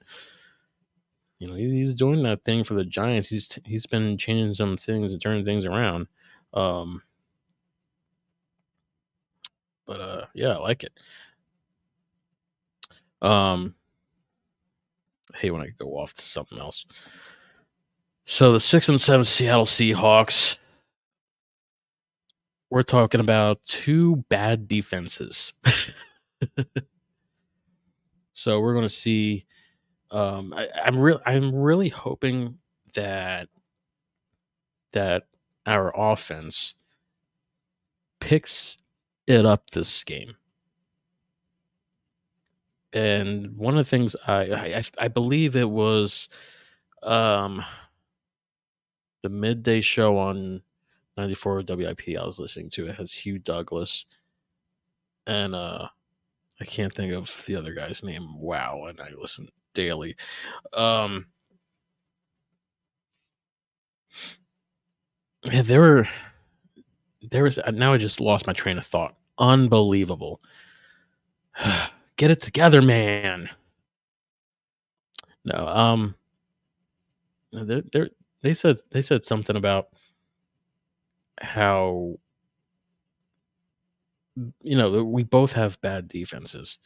[1.42, 3.28] you know, he's doing that thing for the Giants.
[3.28, 6.06] He's he's been changing some things and turning things around.
[6.54, 7.02] Um,
[9.88, 10.94] but uh, yeah, I like it.
[13.24, 13.74] Um,
[15.34, 16.86] I hate when I go off to something else.
[18.24, 20.60] So the six and seven Seattle Seahawks.
[22.70, 25.54] We're talking about two bad defenses.
[28.34, 29.48] so we're going to see
[30.12, 31.22] um, I, I'm real.
[31.26, 32.57] I'm really hoping
[32.93, 33.47] that
[34.93, 35.24] that
[35.66, 36.76] our offense
[38.20, 38.78] picks
[39.28, 40.36] it up this game.
[42.93, 44.41] And one of the things I
[44.76, 46.28] I, I believe it was
[47.03, 47.64] um,
[49.24, 50.62] the midday show on
[51.18, 52.88] 94 WIP I was listening to.
[52.88, 54.05] It has Hugh Douglas
[55.28, 55.88] and uh
[56.59, 58.39] I can't think of the other guy's name.
[58.39, 60.16] Wow, and I listened daily.
[60.74, 61.28] Um,
[65.52, 66.08] yeah, there were
[67.30, 69.16] there was now I just lost my train of thought.
[69.38, 70.40] Unbelievable.
[72.18, 73.50] Get it together, man.
[75.44, 76.16] No, um,
[77.52, 78.10] they they
[78.42, 79.88] they said they said something about
[81.42, 82.16] how
[84.62, 86.80] you know we both have bad defenses,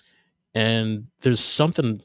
[0.56, 2.02] and there's something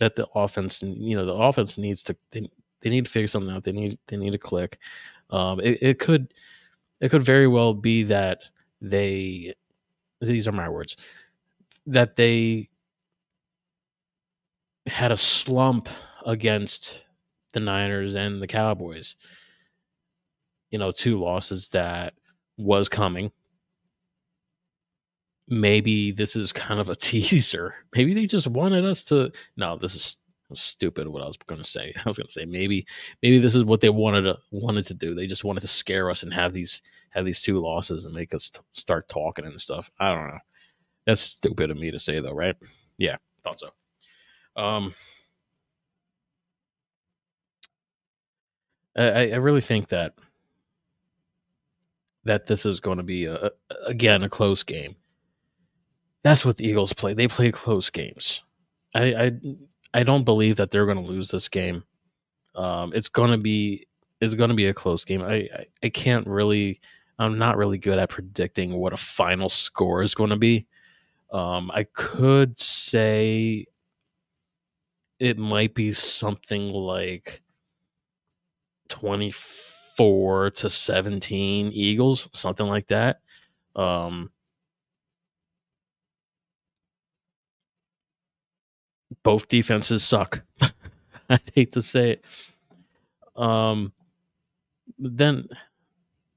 [0.00, 3.54] that the offense, you know, the offense needs to they, they need to figure something
[3.54, 3.64] out.
[3.64, 4.78] They need they need to click.
[5.30, 6.34] Um, it, it could
[7.00, 8.42] it could very well be that
[8.80, 9.54] they
[10.20, 10.96] these are my words
[11.86, 12.68] that they
[14.86, 15.88] had a slump
[16.26, 17.02] against
[17.52, 19.16] the Niners and the Cowboys.
[20.70, 22.14] You know, two losses that
[22.56, 23.32] was coming
[25.50, 27.74] maybe this is kind of a teaser.
[27.94, 29.32] Maybe they just wanted us to.
[29.56, 30.16] No, this is
[30.54, 31.08] stupid.
[31.08, 31.92] What I was going to say.
[32.04, 32.86] I was going to say maybe
[33.22, 35.14] maybe this is what they wanted to wanted to do.
[35.14, 36.80] They just wanted to scare us and have these
[37.10, 39.90] have these two losses and make us t- start talking and stuff.
[39.98, 40.38] I don't know.
[41.06, 42.56] That's stupid of me to say though, right?
[42.98, 43.70] Yeah, thought so.
[44.56, 44.94] Um,
[48.96, 50.14] I, I really think that
[52.24, 53.50] that this is going to be a,
[53.86, 54.94] again a close game
[56.22, 57.14] that's what the Eagles play.
[57.14, 58.42] They play close games.
[58.94, 59.32] I I,
[59.94, 61.82] I don't believe that they're going to lose this game.
[62.54, 63.86] Um, it's going to be
[64.20, 65.22] it's going to be a close game.
[65.22, 66.80] I, I I can't really.
[67.18, 70.66] I'm not really good at predicting what a final score is going to be.
[71.30, 73.66] Um, I could say
[75.18, 77.42] it might be something like
[78.88, 83.20] 24 to 17 Eagles, something like that.
[83.76, 84.30] Um,
[89.22, 90.42] both defenses suck.
[91.30, 92.24] I'd hate to say it.
[93.36, 93.92] Um,
[94.98, 95.48] then,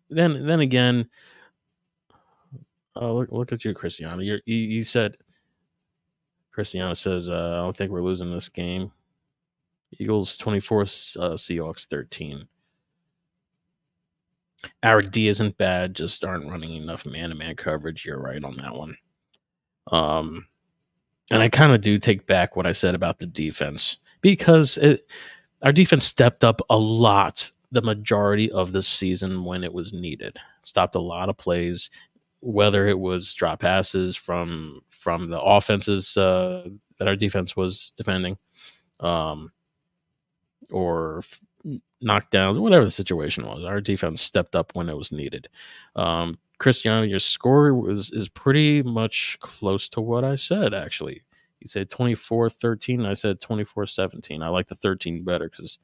[0.10, 1.10] then, then again,
[2.96, 4.22] uh, look, look at you, Cristiano.
[4.22, 5.18] You're, you, you said,
[6.52, 8.92] Cristiano says, uh, I don't think we're losing this game.
[10.00, 12.48] Eagles 24, uh, Seahawks 13.
[14.84, 18.06] Our D isn't bad, just aren't running enough man to man coverage.
[18.06, 18.96] You're right on that one.
[19.92, 20.48] Um,
[21.32, 25.08] and I kind of do take back what I said about the defense because it,
[25.62, 30.38] our defense stepped up a lot the majority of the season when it was needed.
[30.62, 31.90] Stopped a lot of plays,
[32.42, 36.68] whether it was drop passes from from the offenses uh,
[37.00, 38.38] that our defense was defending,
[39.00, 39.52] um,
[40.72, 41.24] or
[42.04, 43.64] knockdowns, whatever the situation was.
[43.64, 45.48] Our defense stepped up when it was needed.
[45.96, 51.22] Um, Cristiano, your score was is pretty much close to what I said, actually.
[51.60, 53.06] You said 24 13.
[53.06, 54.42] I said 24 17.
[54.42, 55.80] I like the 13 better because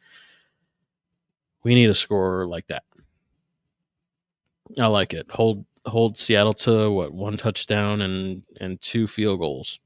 [1.64, 2.84] we need a score like that.
[4.80, 5.26] I like it.
[5.32, 9.80] Hold hold Seattle to what one touchdown and and two field goals.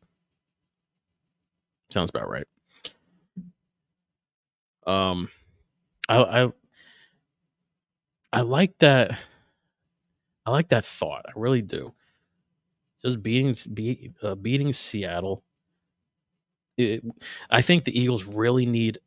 [1.92, 2.48] Sounds about right.
[4.86, 5.30] Um,
[6.10, 6.52] I I
[8.34, 9.18] I like that.
[10.46, 11.26] I like that thought.
[11.28, 11.94] I really do.
[13.04, 15.44] Just beating be, uh, beating Seattle.
[16.78, 17.04] It,
[17.50, 19.00] I think the Eagles really need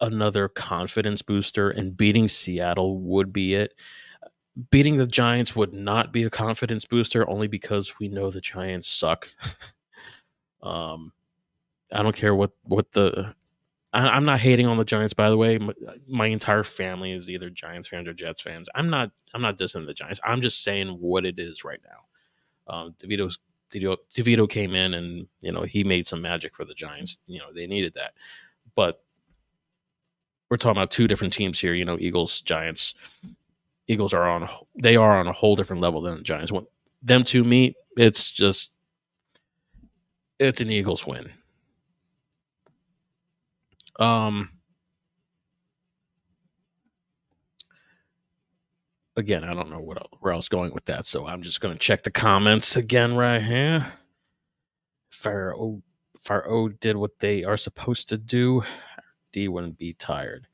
[0.00, 3.74] another confidence booster, and beating Seattle would be it.
[4.70, 8.88] Beating the Giants would not be a confidence booster, only because we know the Giants
[8.88, 9.28] suck.
[10.62, 11.12] um,
[11.92, 13.34] I don't care what what the.
[13.94, 15.58] I, am not hating on the Giants, by the way.
[16.08, 18.68] My, entire family is either Giants fans or Jets fans.
[18.74, 19.10] I'm not.
[19.32, 20.20] I'm not dissing the Giants.
[20.24, 22.74] I'm just saying what it is right now.
[22.74, 23.38] Um, DeVito's
[23.72, 27.18] DeVito, DeVito came in and you know he made some magic for the Giants.
[27.26, 28.14] You know they needed that,
[28.74, 29.02] but
[30.50, 31.74] we're talking about two different teams here.
[31.74, 32.94] You know, Eagles, Giants.
[33.86, 34.48] Eagles are on.
[34.76, 36.50] They are on a whole different level than the Giants.
[36.50, 36.66] When
[37.02, 38.72] them two meet, it's just
[40.40, 41.30] it's an Eagles win.
[43.98, 44.50] Um,
[49.16, 51.74] again, I don't know what where I was going with that, so I'm just going
[51.74, 53.92] to check the comments again right here.
[55.10, 55.82] Fire O,
[56.18, 58.62] Fire O did what they are supposed to do.
[59.32, 60.46] D wouldn't be tired.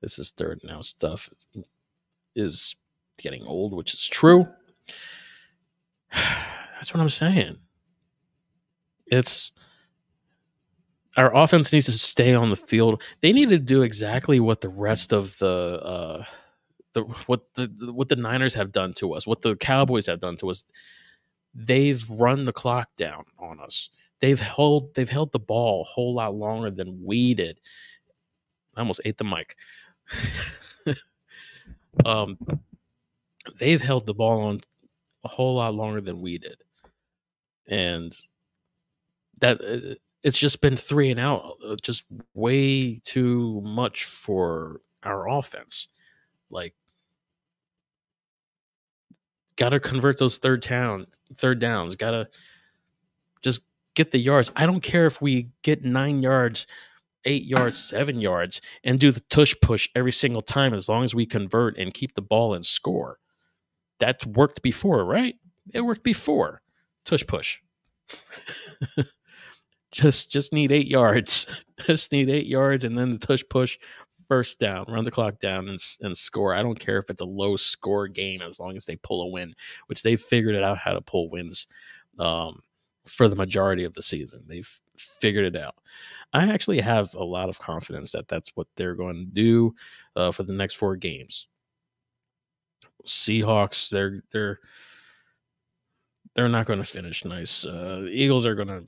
[0.00, 0.80] This is third now.
[0.80, 1.28] Stuff
[2.34, 2.74] is
[3.18, 4.46] getting old, which is true.
[6.12, 7.58] That's what I'm saying.
[9.06, 9.52] It's
[11.20, 13.02] our offense needs to stay on the field.
[13.20, 16.24] They need to do exactly what the rest of the uh,
[16.94, 20.20] the what the, the what the Niners have done to us, what the Cowboys have
[20.20, 20.64] done to us.
[21.54, 23.90] They've run the clock down on us.
[24.20, 27.60] They've held they've held the ball a whole lot longer than we did.
[28.74, 29.56] I almost ate the mic.
[32.06, 32.38] um,
[33.58, 34.60] they've held the ball on
[35.24, 36.62] a whole lot longer than we did,
[37.66, 38.16] and
[39.40, 42.04] that uh, it's just been three and out, uh, just
[42.34, 45.88] way too much for our offense.
[46.50, 46.74] Like,
[49.56, 51.06] got to convert those third town,
[51.36, 51.96] third downs.
[51.96, 52.28] Got to
[53.42, 53.62] just
[53.94, 54.50] get the yards.
[54.56, 56.66] I don't care if we get nine yards,
[57.24, 61.14] eight yards, seven yards, and do the tush push every single time as long as
[61.14, 63.18] we convert and keep the ball and score.
[63.98, 65.36] That's worked before, right?
[65.72, 66.62] It worked before.
[67.04, 67.58] Tush push.
[69.92, 71.46] just just need eight yards.
[71.86, 73.78] just need eight yards, and then the tush push,
[74.28, 76.54] first down, run the clock down, and and score.
[76.54, 79.28] I don't care if it's a low score game as long as they pull a
[79.28, 79.54] win,
[79.86, 81.66] which they figured it out how to pull wins
[82.18, 82.60] um,
[83.06, 84.42] for the majority of the season.
[84.46, 85.74] They've figured it out.
[86.32, 89.74] I actually have a lot of confidence that that's what they're going to do
[90.14, 91.48] uh, for the next four games.
[93.04, 94.60] Seahawks, they're they're
[96.36, 97.64] they're not going to finish nice.
[97.64, 98.84] Uh, Eagles are going to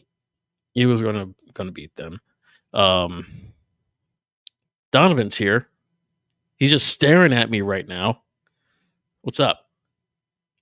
[0.74, 1.12] Eagles was
[1.52, 2.20] going to beat them.
[2.72, 3.26] Um,
[4.90, 5.68] Donovan's here.
[6.56, 8.22] He's just staring at me right now.
[9.22, 9.68] What's up?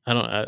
[0.06, 0.24] I don't.
[0.24, 0.46] I,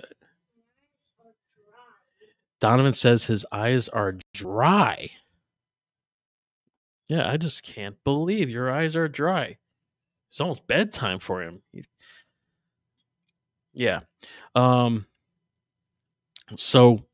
[2.61, 5.11] Donovan says his eyes are dry.
[7.09, 9.59] Yeah, I just can't believe your eyes are dry.
[10.29, 11.61] It's almost bedtime for him.
[13.75, 14.01] Yeah.
[14.55, 15.07] Um
[16.57, 17.05] so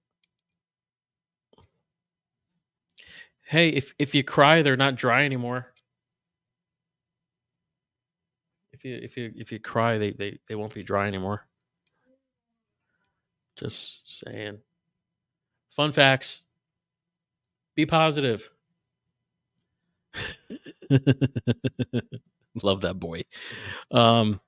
[3.48, 5.72] hey, if if you cry, they're not dry anymore.
[8.72, 11.46] If you if you if you cry, they they, they won't be dry anymore.
[13.56, 14.58] Just saying.
[15.70, 16.42] Fun facts.
[17.74, 18.50] Be positive.
[22.62, 23.22] Love that boy.
[23.90, 24.40] Um,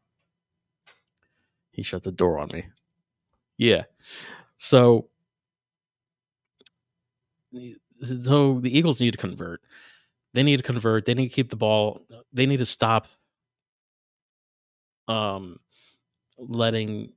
[1.71, 2.67] he shut the door on me.
[3.57, 3.85] Yeah.
[4.57, 5.09] So,
[8.03, 9.61] so the Eagles need to convert.
[10.35, 11.05] They need to convert.
[11.05, 12.03] They need to keep the ball.
[12.33, 13.09] They need to stop
[15.09, 15.59] um
[16.39, 17.11] letting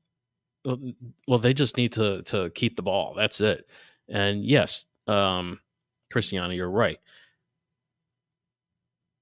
[1.28, 3.14] well they just need to to keep the ball.
[3.16, 3.70] That's it.
[4.10, 5.60] And yes, um,
[6.14, 7.00] you're right.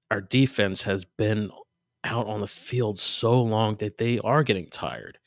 [0.10, 1.50] Our defense has been
[2.04, 5.18] out on the field so long that they are getting tired.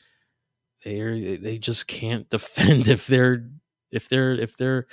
[0.84, 3.48] They they just can't defend if they're
[3.90, 4.86] if they're if they're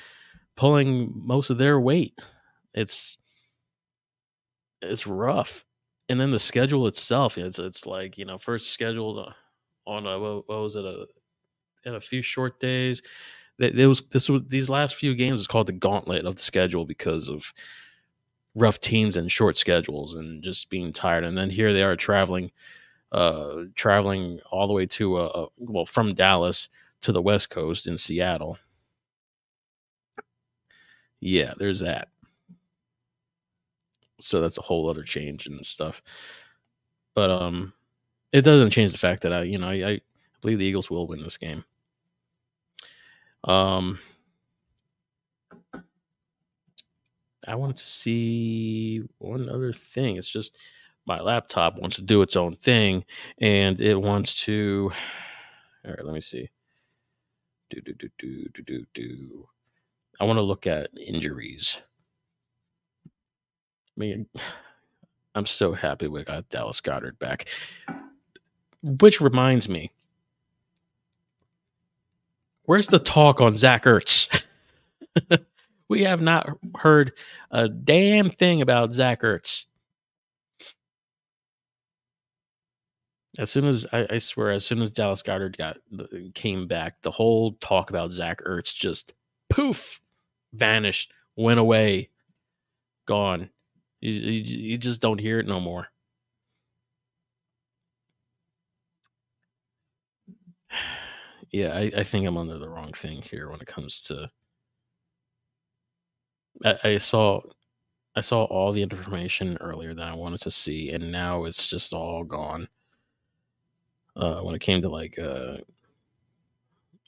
[0.61, 2.19] pulling most of their weight.
[2.75, 3.17] It's
[4.81, 5.65] it's rough.
[6.07, 9.33] And then the schedule itself, it's it's like you know first scheduled
[9.87, 11.07] on a what was it a
[11.85, 13.01] in a few short days
[13.57, 16.85] there was this was these last few games is called the gauntlet of the schedule
[16.85, 17.53] because of
[18.55, 21.23] rough teams and short schedules and just being tired.
[21.23, 22.51] And then here they are traveling,
[23.11, 26.69] uh, traveling all the way to uh, well from Dallas
[27.01, 28.57] to the West Coast in Seattle.
[31.21, 32.09] Yeah, there's that.
[34.19, 36.01] So that's a whole other change and stuff.
[37.15, 37.73] But um
[38.33, 40.01] it doesn't change the fact that I, you know, I, I
[40.41, 41.63] believe the Eagles will win this game.
[43.43, 43.99] Um
[47.47, 50.17] I wanted to see one other thing.
[50.17, 50.55] It's just
[51.05, 53.03] my laptop wants to do its own thing
[53.39, 54.91] and it wants to
[55.85, 56.49] all right let me see
[57.69, 59.47] do do do do do do do
[60.21, 61.81] i want to look at injuries.
[63.05, 63.09] I
[63.97, 64.27] mean
[65.35, 67.49] i'm so happy we got dallas Goedert back.
[68.83, 69.91] Which reminds me
[72.63, 74.43] where's the talk on zach ertz?
[75.91, 76.47] We have not
[76.77, 77.11] heard
[77.51, 79.65] a damn thing about zach ertz.
[83.37, 85.79] As soon as I, I, swear, as soon as Dallas Goedert got
[86.33, 89.13] came back, the whole talk about Zach Ertz just
[89.49, 89.99] poof,
[90.53, 92.09] vanished, went away,
[93.07, 93.49] gone.
[94.01, 95.87] You, you, you just don't hear it no more.
[101.53, 104.31] Yeah, I, I think I'm under the wrong thing here when it comes to.
[106.63, 107.41] I, I saw
[108.15, 111.93] I saw all the information earlier that I wanted to see, and now it's just
[111.93, 112.67] all gone
[114.15, 115.57] uh, when it came to like uh,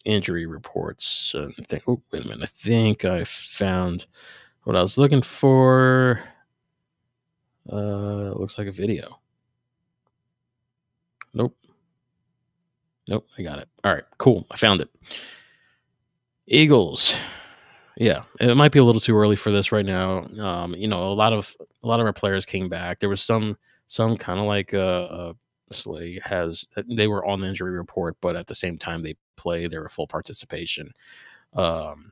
[0.06, 1.34] injury reports.
[1.36, 2.44] And think, oh, wait a minute.
[2.44, 4.06] I think I found
[4.64, 6.22] what I was looking for.
[7.72, 9.20] Uh, looks like a video.
[11.34, 11.56] Nope.
[13.08, 13.68] Nope, I got it.
[13.84, 14.46] All right, cool.
[14.52, 14.90] I found it.
[16.48, 17.16] Eagles.
[17.98, 20.26] Yeah, it might be a little too early for this right now.
[20.40, 23.00] Um, you know, a lot of a lot of our players came back.
[23.00, 25.34] There was some some kind of like uh, uh
[25.74, 29.68] obviously has they were on the injury report, but at the same time they play,
[29.68, 30.92] they were full participation.
[31.54, 32.12] Um,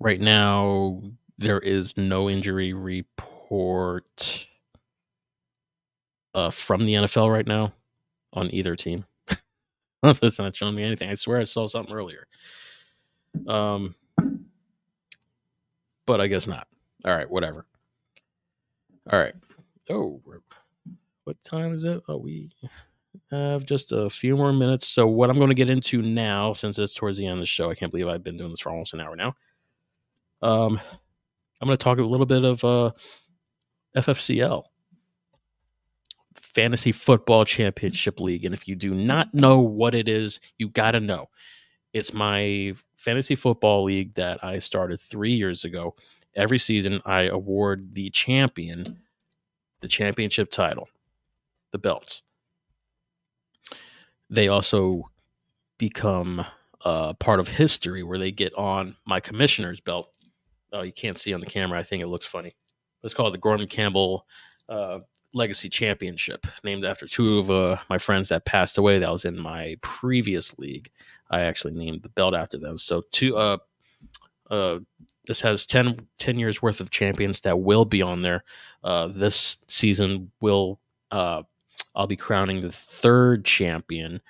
[0.00, 1.02] right now,
[1.38, 4.46] there is no injury report
[6.34, 7.72] uh, from the NFL right now
[8.32, 9.04] on either team.
[10.02, 11.10] That's not showing me anything.
[11.10, 12.26] I swear I saw something earlier.
[13.46, 13.94] Um,
[16.06, 16.68] but I guess not.
[17.04, 17.66] All right, whatever.
[19.10, 19.34] All right.
[19.90, 20.20] Oh,
[21.26, 22.00] what time is it?
[22.08, 22.52] Oh, we
[23.32, 24.86] have just a few more minutes.
[24.86, 27.46] So, what I'm going to get into now, since it's towards the end of the
[27.46, 29.34] show, I can't believe I've been doing this for almost an hour now.
[30.40, 30.80] Um,
[31.60, 32.92] I'm going to talk a little bit of uh,
[33.96, 34.62] FFCL,
[36.36, 38.44] Fantasy Football Championship League.
[38.44, 41.26] And if you do not know what it is, you got to know.
[41.92, 45.96] It's my fantasy football league that I started three years ago
[46.36, 48.84] every season I award the champion
[49.80, 50.88] the championship title,
[51.76, 52.22] the belts.
[54.30, 55.10] They also
[55.78, 56.44] become
[56.84, 60.08] uh, part of history where they get on my commissioner's belt.
[60.72, 61.78] Oh, you can't see on the camera.
[61.78, 62.52] I think it looks funny.
[63.02, 64.26] Let's call it the Gordon Campbell
[64.68, 65.00] uh,
[65.34, 68.98] Legacy Championship, named after two of uh, my friends that passed away.
[68.98, 70.90] That was in my previous league.
[71.30, 72.78] I actually named the belt after them.
[72.78, 73.58] So two, uh,
[74.50, 74.78] uh,
[75.26, 78.44] this has 10, 10 years worth of champions that will be on there.
[78.82, 81.42] Uh, this season will uh,
[81.96, 84.20] I'll be crowning the third champion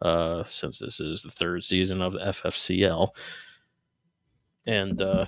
[0.00, 3.08] uh, since this is the third season of the FFCL.
[4.66, 5.26] And uh,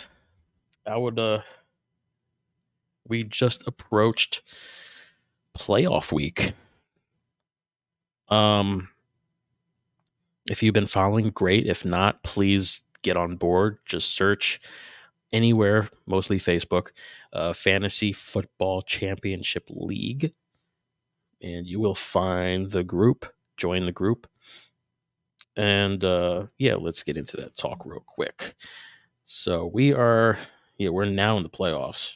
[0.86, 1.40] I would uh,
[3.07, 4.42] we just approached
[5.57, 6.53] playoff week.
[8.28, 8.88] Um,
[10.51, 11.66] if you've been following, great.
[11.66, 13.78] If not, please get on board.
[13.86, 14.61] Just search
[15.32, 16.88] anywhere, mostly Facebook,
[17.32, 20.32] uh, Fantasy Football Championship League.
[21.43, 23.26] And you will find the group,
[23.57, 24.26] join the group.
[25.57, 28.55] And uh, yeah, let's get into that talk real quick.
[29.24, 30.39] So we are,
[30.78, 32.14] yeah, we're now in the playoffs,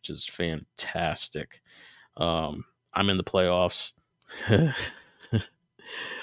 [0.00, 1.60] which is fantastic.
[2.16, 3.92] Um, I'm in the playoffs.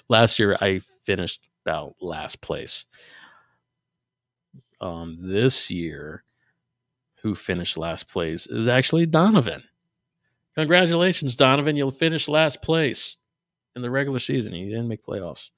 [0.10, 2.86] Last year, I finished about last place
[4.82, 6.24] um, this year
[7.22, 9.64] who finished last place is actually Donovan.
[10.56, 11.76] Congratulations, Donovan.
[11.76, 13.18] You'll finish last place
[13.76, 14.56] in the regular season.
[14.56, 15.50] You didn't make playoffs.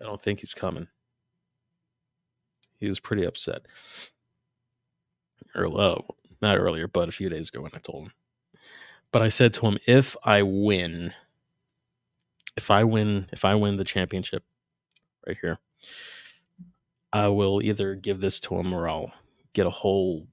[0.00, 0.88] I don't think he's coming.
[2.78, 3.62] He was pretty upset.
[5.54, 5.68] Or,
[6.40, 8.12] not earlier, but a few days ago when I told him.
[9.10, 11.12] But I said to him, if I win,
[12.56, 14.44] if I win, if I win the championship
[15.26, 15.58] right here,
[17.12, 19.12] I will either give this to him or I'll
[19.52, 20.26] get a whole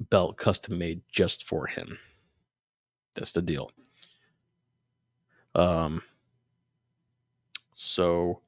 [0.00, 1.98] belt custom made just for him.
[3.14, 3.70] That's the deal.
[5.54, 6.02] Um,
[7.72, 8.40] so,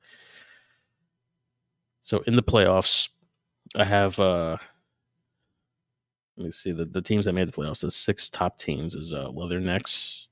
[2.02, 3.08] so in the playoffs,
[3.76, 4.56] I have uh,
[6.36, 7.80] let me see the, the teams that made the playoffs.
[7.80, 10.26] The six top teams is uh, Leathernecks,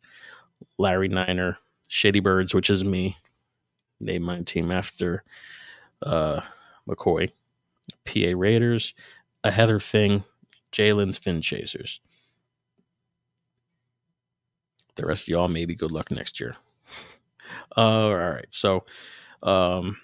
[0.78, 1.58] Larry Niner,
[1.88, 3.16] Shady Birds, which is me.
[4.00, 5.24] Name my team after
[6.02, 6.40] uh,
[6.88, 7.30] McCoy,
[8.04, 8.92] PA Raiders,
[9.44, 10.22] a Heather Thing,
[10.74, 12.00] Jalen's Fin Chasers.
[14.96, 16.56] The rest of y'all, maybe good luck next year.
[17.76, 18.46] Uh, all right.
[18.50, 18.84] So,
[19.42, 19.96] um,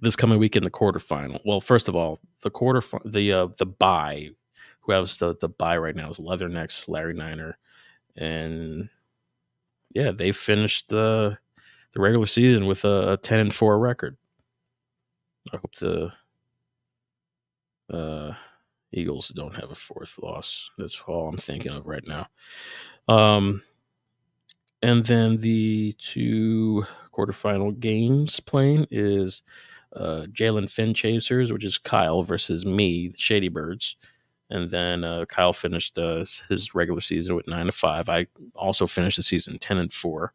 [0.00, 1.40] this coming week in the quarterfinal.
[1.44, 4.30] Well, first of all, the quarter the uh, the buy,
[4.80, 7.56] who has the the buy right now is Leathernecks, Larry Niner,
[8.16, 8.88] and
[9.90, 11.38] yeah, they finished the
[11.92, 14.16] the regular season with a, a ten and four record.
[15.52, 16.12] I hope the
[17.92, 18.32] uh,
[18.94, 20.70] Eagles don't have a fourth loss.
[20.78, 22.26] That's all I'm thinking of right now.
[23.08, 23.62] Um,
[24.82, 29.42] and then the two quarterfinal games playing is
[29.96, 33.96] uh, Jalen Fin Chasers, which is Kyle versus me, Shady Birds.
[34.50, 38.08] And then uh, Kyle finished uh, his regular season with nine to five.
[38.08, 40.32] I also finished the season ten and four.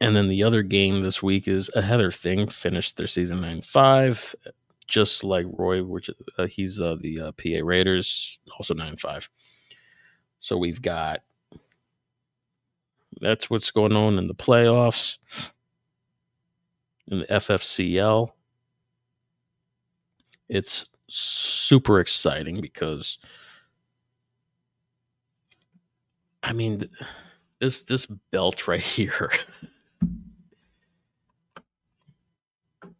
[0.00, 2.48] And then the other game this week is a Heather thing.
[2.48, 4.34] Finished their season nine five,
[4.92, 9.28] just like Roy, which uh, he's uh, the uh, PA Raiders, also nine five.
[10.40, 11.22] So we've got
[13.22, 15.16] that's what's going on in the playoffs
[17.10, 18.32] in the FFCL.
[20.50, 23.16] It's super exciting because
[26.42, 26.86] I mean
[27.60, 29.32] this this belt right here.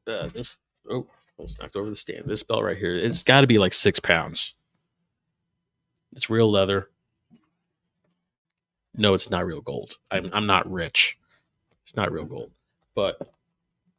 [0.07, 0.57] uh, this
[0.91, 1.07] oh
[1.43, 2.23] almost knocked over the stand.
[2.27, 4.55] This belt right here, it's got to be like six pounds.
[6.13, 6.89] It's real leather.
[8.95, 9.97] No, it's not real gold.
[10.09, 11.19] I'm I'm not rich.
[11.83, 12.53] It's not real gold,
[12.95, 13.19] but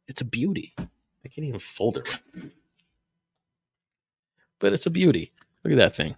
[0.08, 0.72] it's a beauty.
[0.78, 2.06] I can't even fold it.
[4.58, 5.32] But it's a beauty.
[5.62, 6.16] Look at that thing.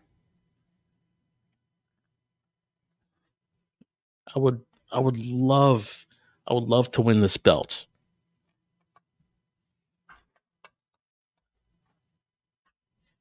[4.32, 4.60] I would
[4.92, 6.06] I would love
[6.46, 7.86] I would love to win this belt.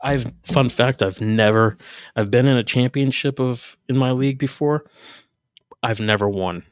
[0.05, 1.77] I've fun fact I've never
[2.15, 4.85] I've been in a championship of in my league before.
[5.81, 6.63] I've never won.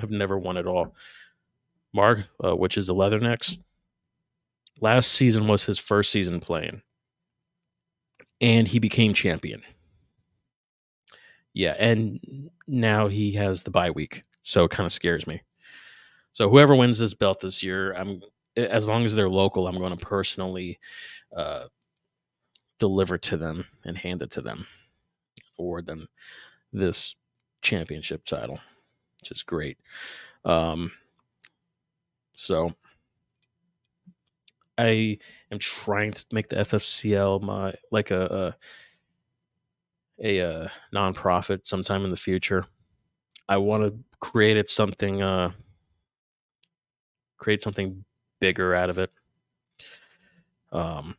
[0.00, 0.94] I've never won at all.
[1.94, 3.58] Mark, uh, which is the Leathernecks,
[4.80, 6.82] last season was his first season playing,
[8.40, 9.62] and he became champion.
[11.54, 15.42] Yeah, and now he has the bye week, so it kind of scares me.
[16.32, 18.22] So whoever wins this belt this year, I'm
[18.56, 20.78] as long as they're local, I'm going to personally
[21.34, 21.64] uh,
[22.82, 24.66] deliver to them and hand it to them,
[25.56, 26.08] award them
[26.72, 27.14] this
[27.60, 28.58] championship title,
[29.20, 29.78] which is great.
[30.44, 30.90] Um,
[32.34, 32.72] so
[34.76, 35.18] I
[35.52, 38.56] am trying to make the FFCL my like a
[40.18, 42.66] a, a, a nonprofit sometime in the future.
[43.48, 45.52] I want to create it something uh
[47.36, 48.04] create something
[48.40, 49.10] bigger out of it.
[50.72, 51.14] Um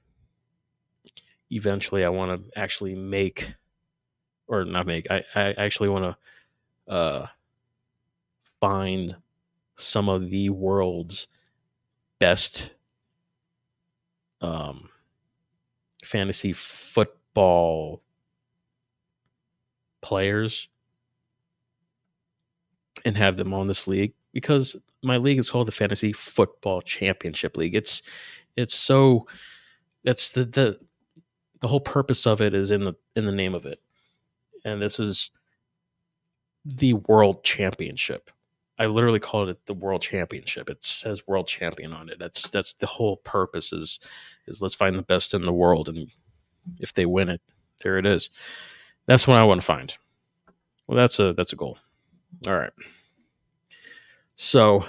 [1.56, 3.54] eventually I want to actually make
[4.47, 7.28] or not make I, I actually want to uh,
[8.60, 9.16] find
[9.76, 11.28] some of the world's
[12.20, 12.74] best
[14.41, 14.89] um,
[16.04, 18.01] fantasy football
[20.01, 20.68] players
[23.06, 27.58] and have them on this league because my league is called the fantasy football championship
[27.58, 27.76] league.
[27.76, 28.01] It's
[28.56, 29.28] it's so
[30.04, 30.80] that's the the
[31.64, 33.80] the whole purpose of it is in the in the name of it
[34.66, 35.32] and this is
[36.66, 38.30] the world championship.
[38.80, 40.70] I literally called it the world championship.
[40.70, 42.20] It says world champion on it.
[42.20, 43.99] That's that's the whole purpose is
[44.45, 46.09] is let's find the best in the world and
[46.80, 47.41] if they win it,
[47.82, 48.30] there it is.
[49.05, 49.95] That's what I want to find.
[50.88, 51.78] Well, that's a that's a goal.
[52.45, 52.74] All right.
[54.36, 54.86] So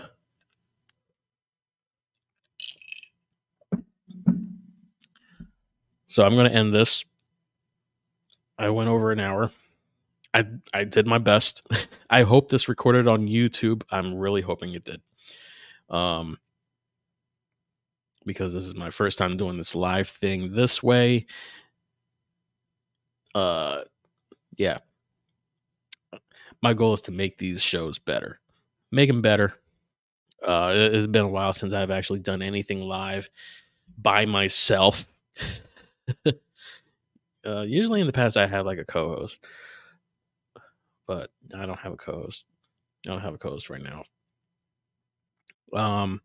[6.14, 7.04] So I'm going to end this.
[8.56, 9.50] I went over an hour.
[10.32, 11.66] I I did my best.
[12.08, 13.82] I hope this recorded on YouTube.
[13.90, 15.02] I'm really hoping it did.
[15.90, 16.38] Um
[18.24, 21.26] because this is my first time doing this live thing this way.
[23.34, 23.80] Uh
[24.56, 24.78] yeah.
[26.62, 28.38] My goal is to make these shows better.
[28.92, 29.54] Make them better.
[30.46, 33.28] Uh it's been a while since I've actually done anything live
[33.98, 35.08] by myself.
[37.46, 39.44] uh usually in the past I have like a co-host
[41.06, 42.44] but I don't have a co-host.
[43.06, 44.04] I don't have a co-host right now.
[45.72, 46.20] Um,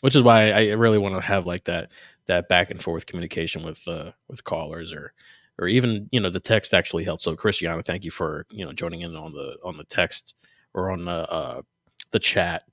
[0.00, 1.90] which is why I really want to have like that
[2.26, 5.12] that back and forth communication with uh with callers or
[5.58, 7.24] or even you know the text actually helps.
[7.24, 10.34] So Christiana, thank you for you know joining in on the on the text
[10.74, 11.62] or on the uh,
[12.10, 12.64] the chat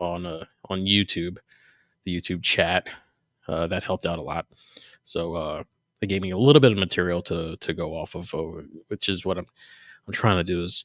[0.00, 1.38] on uh, on YouTube,
[2.04, 2.88] the YouTube chat.
[3.48, 4.46] Uh, that helped out a lot.
[5.04, 5.64] So uh,
[6.00, 9.08] they gave me a little bit of material to to go off of, uh, which
[9.08, 9.46] is what I'm
[10.06, 10.84] I'm trying to do is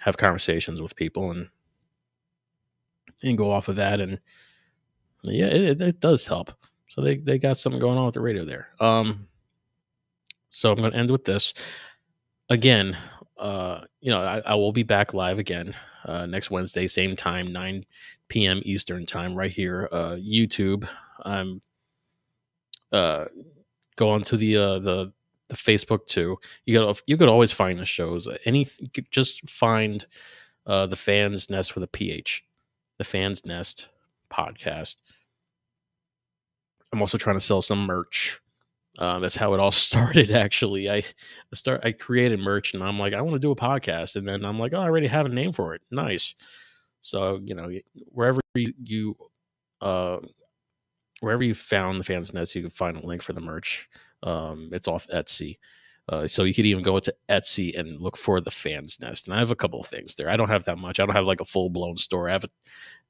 [0.00, 1.48] have conversations with people and
[3.22, 4.18] and go off of that and
[5.24, 6.52] yeah it, it does help.
[6.88, 8.68] So they, they got something going on with the radio there.
[8.80, 9.28] Um
[10.50, 11.54] so i'm going to end with this.
[12.50, 12.96] Again
[13.38, 15.74] uh you know i, I will be back live again
[16.04, 17.84] uh next wednesday same time 9
[18.28, 20.86] p.m eastern time right here uh youtube.
[21.24, 21.62] I'm
[22.92, 23.24] uh
[24.02, 25.12] go on to the uh the
[25.48, 28.66] the facebook too you got you could always find the shows any
[29.10, 30.06] just find
[30.66, 32.44] uh the Phan's Nest with a ph
[32.98, 33.88] the Phan's Nest
[34.32, 34.96] podcast.
[36.92, 38.40] I'm also trying to sell some merch.
[38.98, 40.30] Uh, that's how it all started.
[40.30, 41.02] Actually, I
[41.52, 44.44] start I created merch, and I'm like, I want to do a podcast, and then
[44.44, 45.82] I'm like, oh, I already have a name for it.
[45.90, 46.34] Nice.
[47.00, 47.68] So you know,
[48.06, 49.16] wherever you,
[49.80, 50.18] uh,
[51.22, 53.88] wherever you found the Phan's Nest, you can find a link for the merch.
[54.24, 55.58] Um, it's off Etsy.
[56.08, 59.28] Uh, so you could even go to Etsy and look for the Phan's Nest.
[59.28, 60.28] And I have a couple of things there.
[60.28, 60.98] I don't have that much.
[60.98, 62.28] I don't have like a full blown store.
[62.28, 62.48] I have a,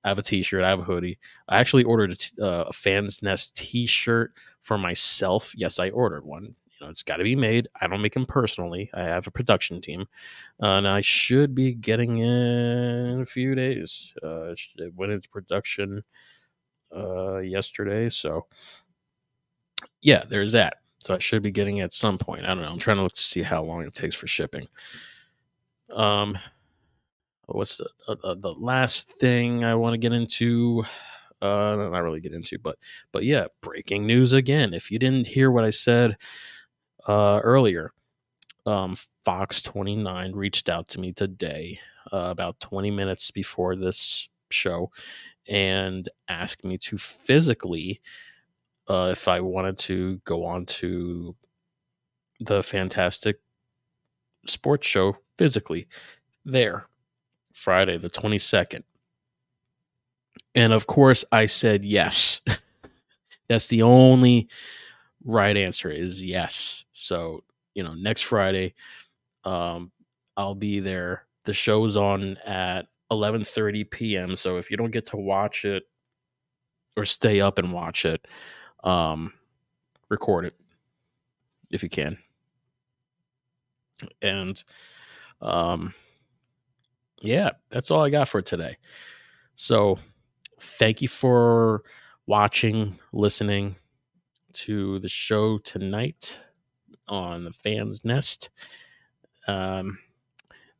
[0.04, 0.62] I have a T-shirt.
[0.62, 1.18] I have a hoodie.
[1.48, 4.32] I actually ordered a, t- uh, a Phan's Nest T-shirt
[4.62, 5.54] for myself.
[5.56, 6.44] Yes, I ordered one.
[6.44, 7.66] You know, it's got to be made.
[7.80, 8.90] I don't make them personally.
[8.92, 10.06] I have a production team,
[10.62, 14.12] uh, and I should be getting in a few days.
[14.22, 16.02] Uh, it went into production
[16.94, 18.46] uh, yesterday, so
[20.02, 20.78] yeah, there's that.
[20.98, 22.44] So I should be getting it at some point.
[22.44, 22.70] I don't know.
[22.70, 24.68] I'm trying to look to see how long it takes for shipping.
[25.92, 26.38] Um,
[27.46, 30.84] what's the uh, uh the last thing I want to get into?
[31.40, 32.78] Uh, not really get into, but
[33.10, 34.72] but yeah, breaking news again.
[34.74, 36.16] If you didn't hear what I said
[37.08, 37.92] uh, earlier,
[38.64, 41.80] um, Fox 29 reached out to me today,
[42.12, 44.90] uh, about 20 minutes before this show,
[45.48, 48.00] and asked me to physically
[48.88, 51.34] uh, if I wanted to go on to
[52.40, 53.38] the fantastic
[54.46, 55.86] sports show physically
[56.44, 56.86] there
[57.52, 58.82] Friday the 22nd.
[60.54, 62.40] And of course I said yes.
[63.48, 64.48] That's the only
[65.24, 66.84] right answer is yes.
[66.92, 68.74] So, you know, next Friday
[69.44, 69.90] um
[70.36, 71.26] I'll be there.
[71.44, 74.36] The show's on at 11:30 p.m.
[74.36, 75.84] So if you don't get to watch it
[76.96, 78.26] or stay up and watch it,
[78.84, 79.32] um,
[80.08, 80.54] record it
[81.70, 82.18] if you can.
[84.20, 84.62] And
[85.40, 85.94] um,
[87.22, 88.76] yeah, that's all I got for today.
[89.54, 89.98] So
[90.60, 91.82] thank you for
[92.26, 93.76] watching, listening
[94.52, 96.40] to the show tonight
[97.08, 98.50] on the Phan's Nest.
[99.48, 99.98] Um,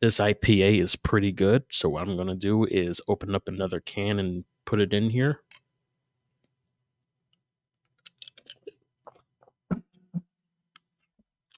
[0.03, 1.63] this IPA is pretty good.
[1.71, 5.09] So, what I'm going to do is open up another can and put it in
[5.09, 5.41] here.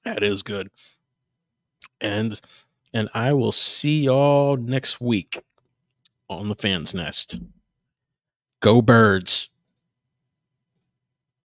[0.05, 0.69] That is good.
[1.99, 2.39] And
[2.93, 5.41] and I will see y'all next week
[6.29, 7.39] on the Phan's Nest.
[8.61, 9.49] Go birds.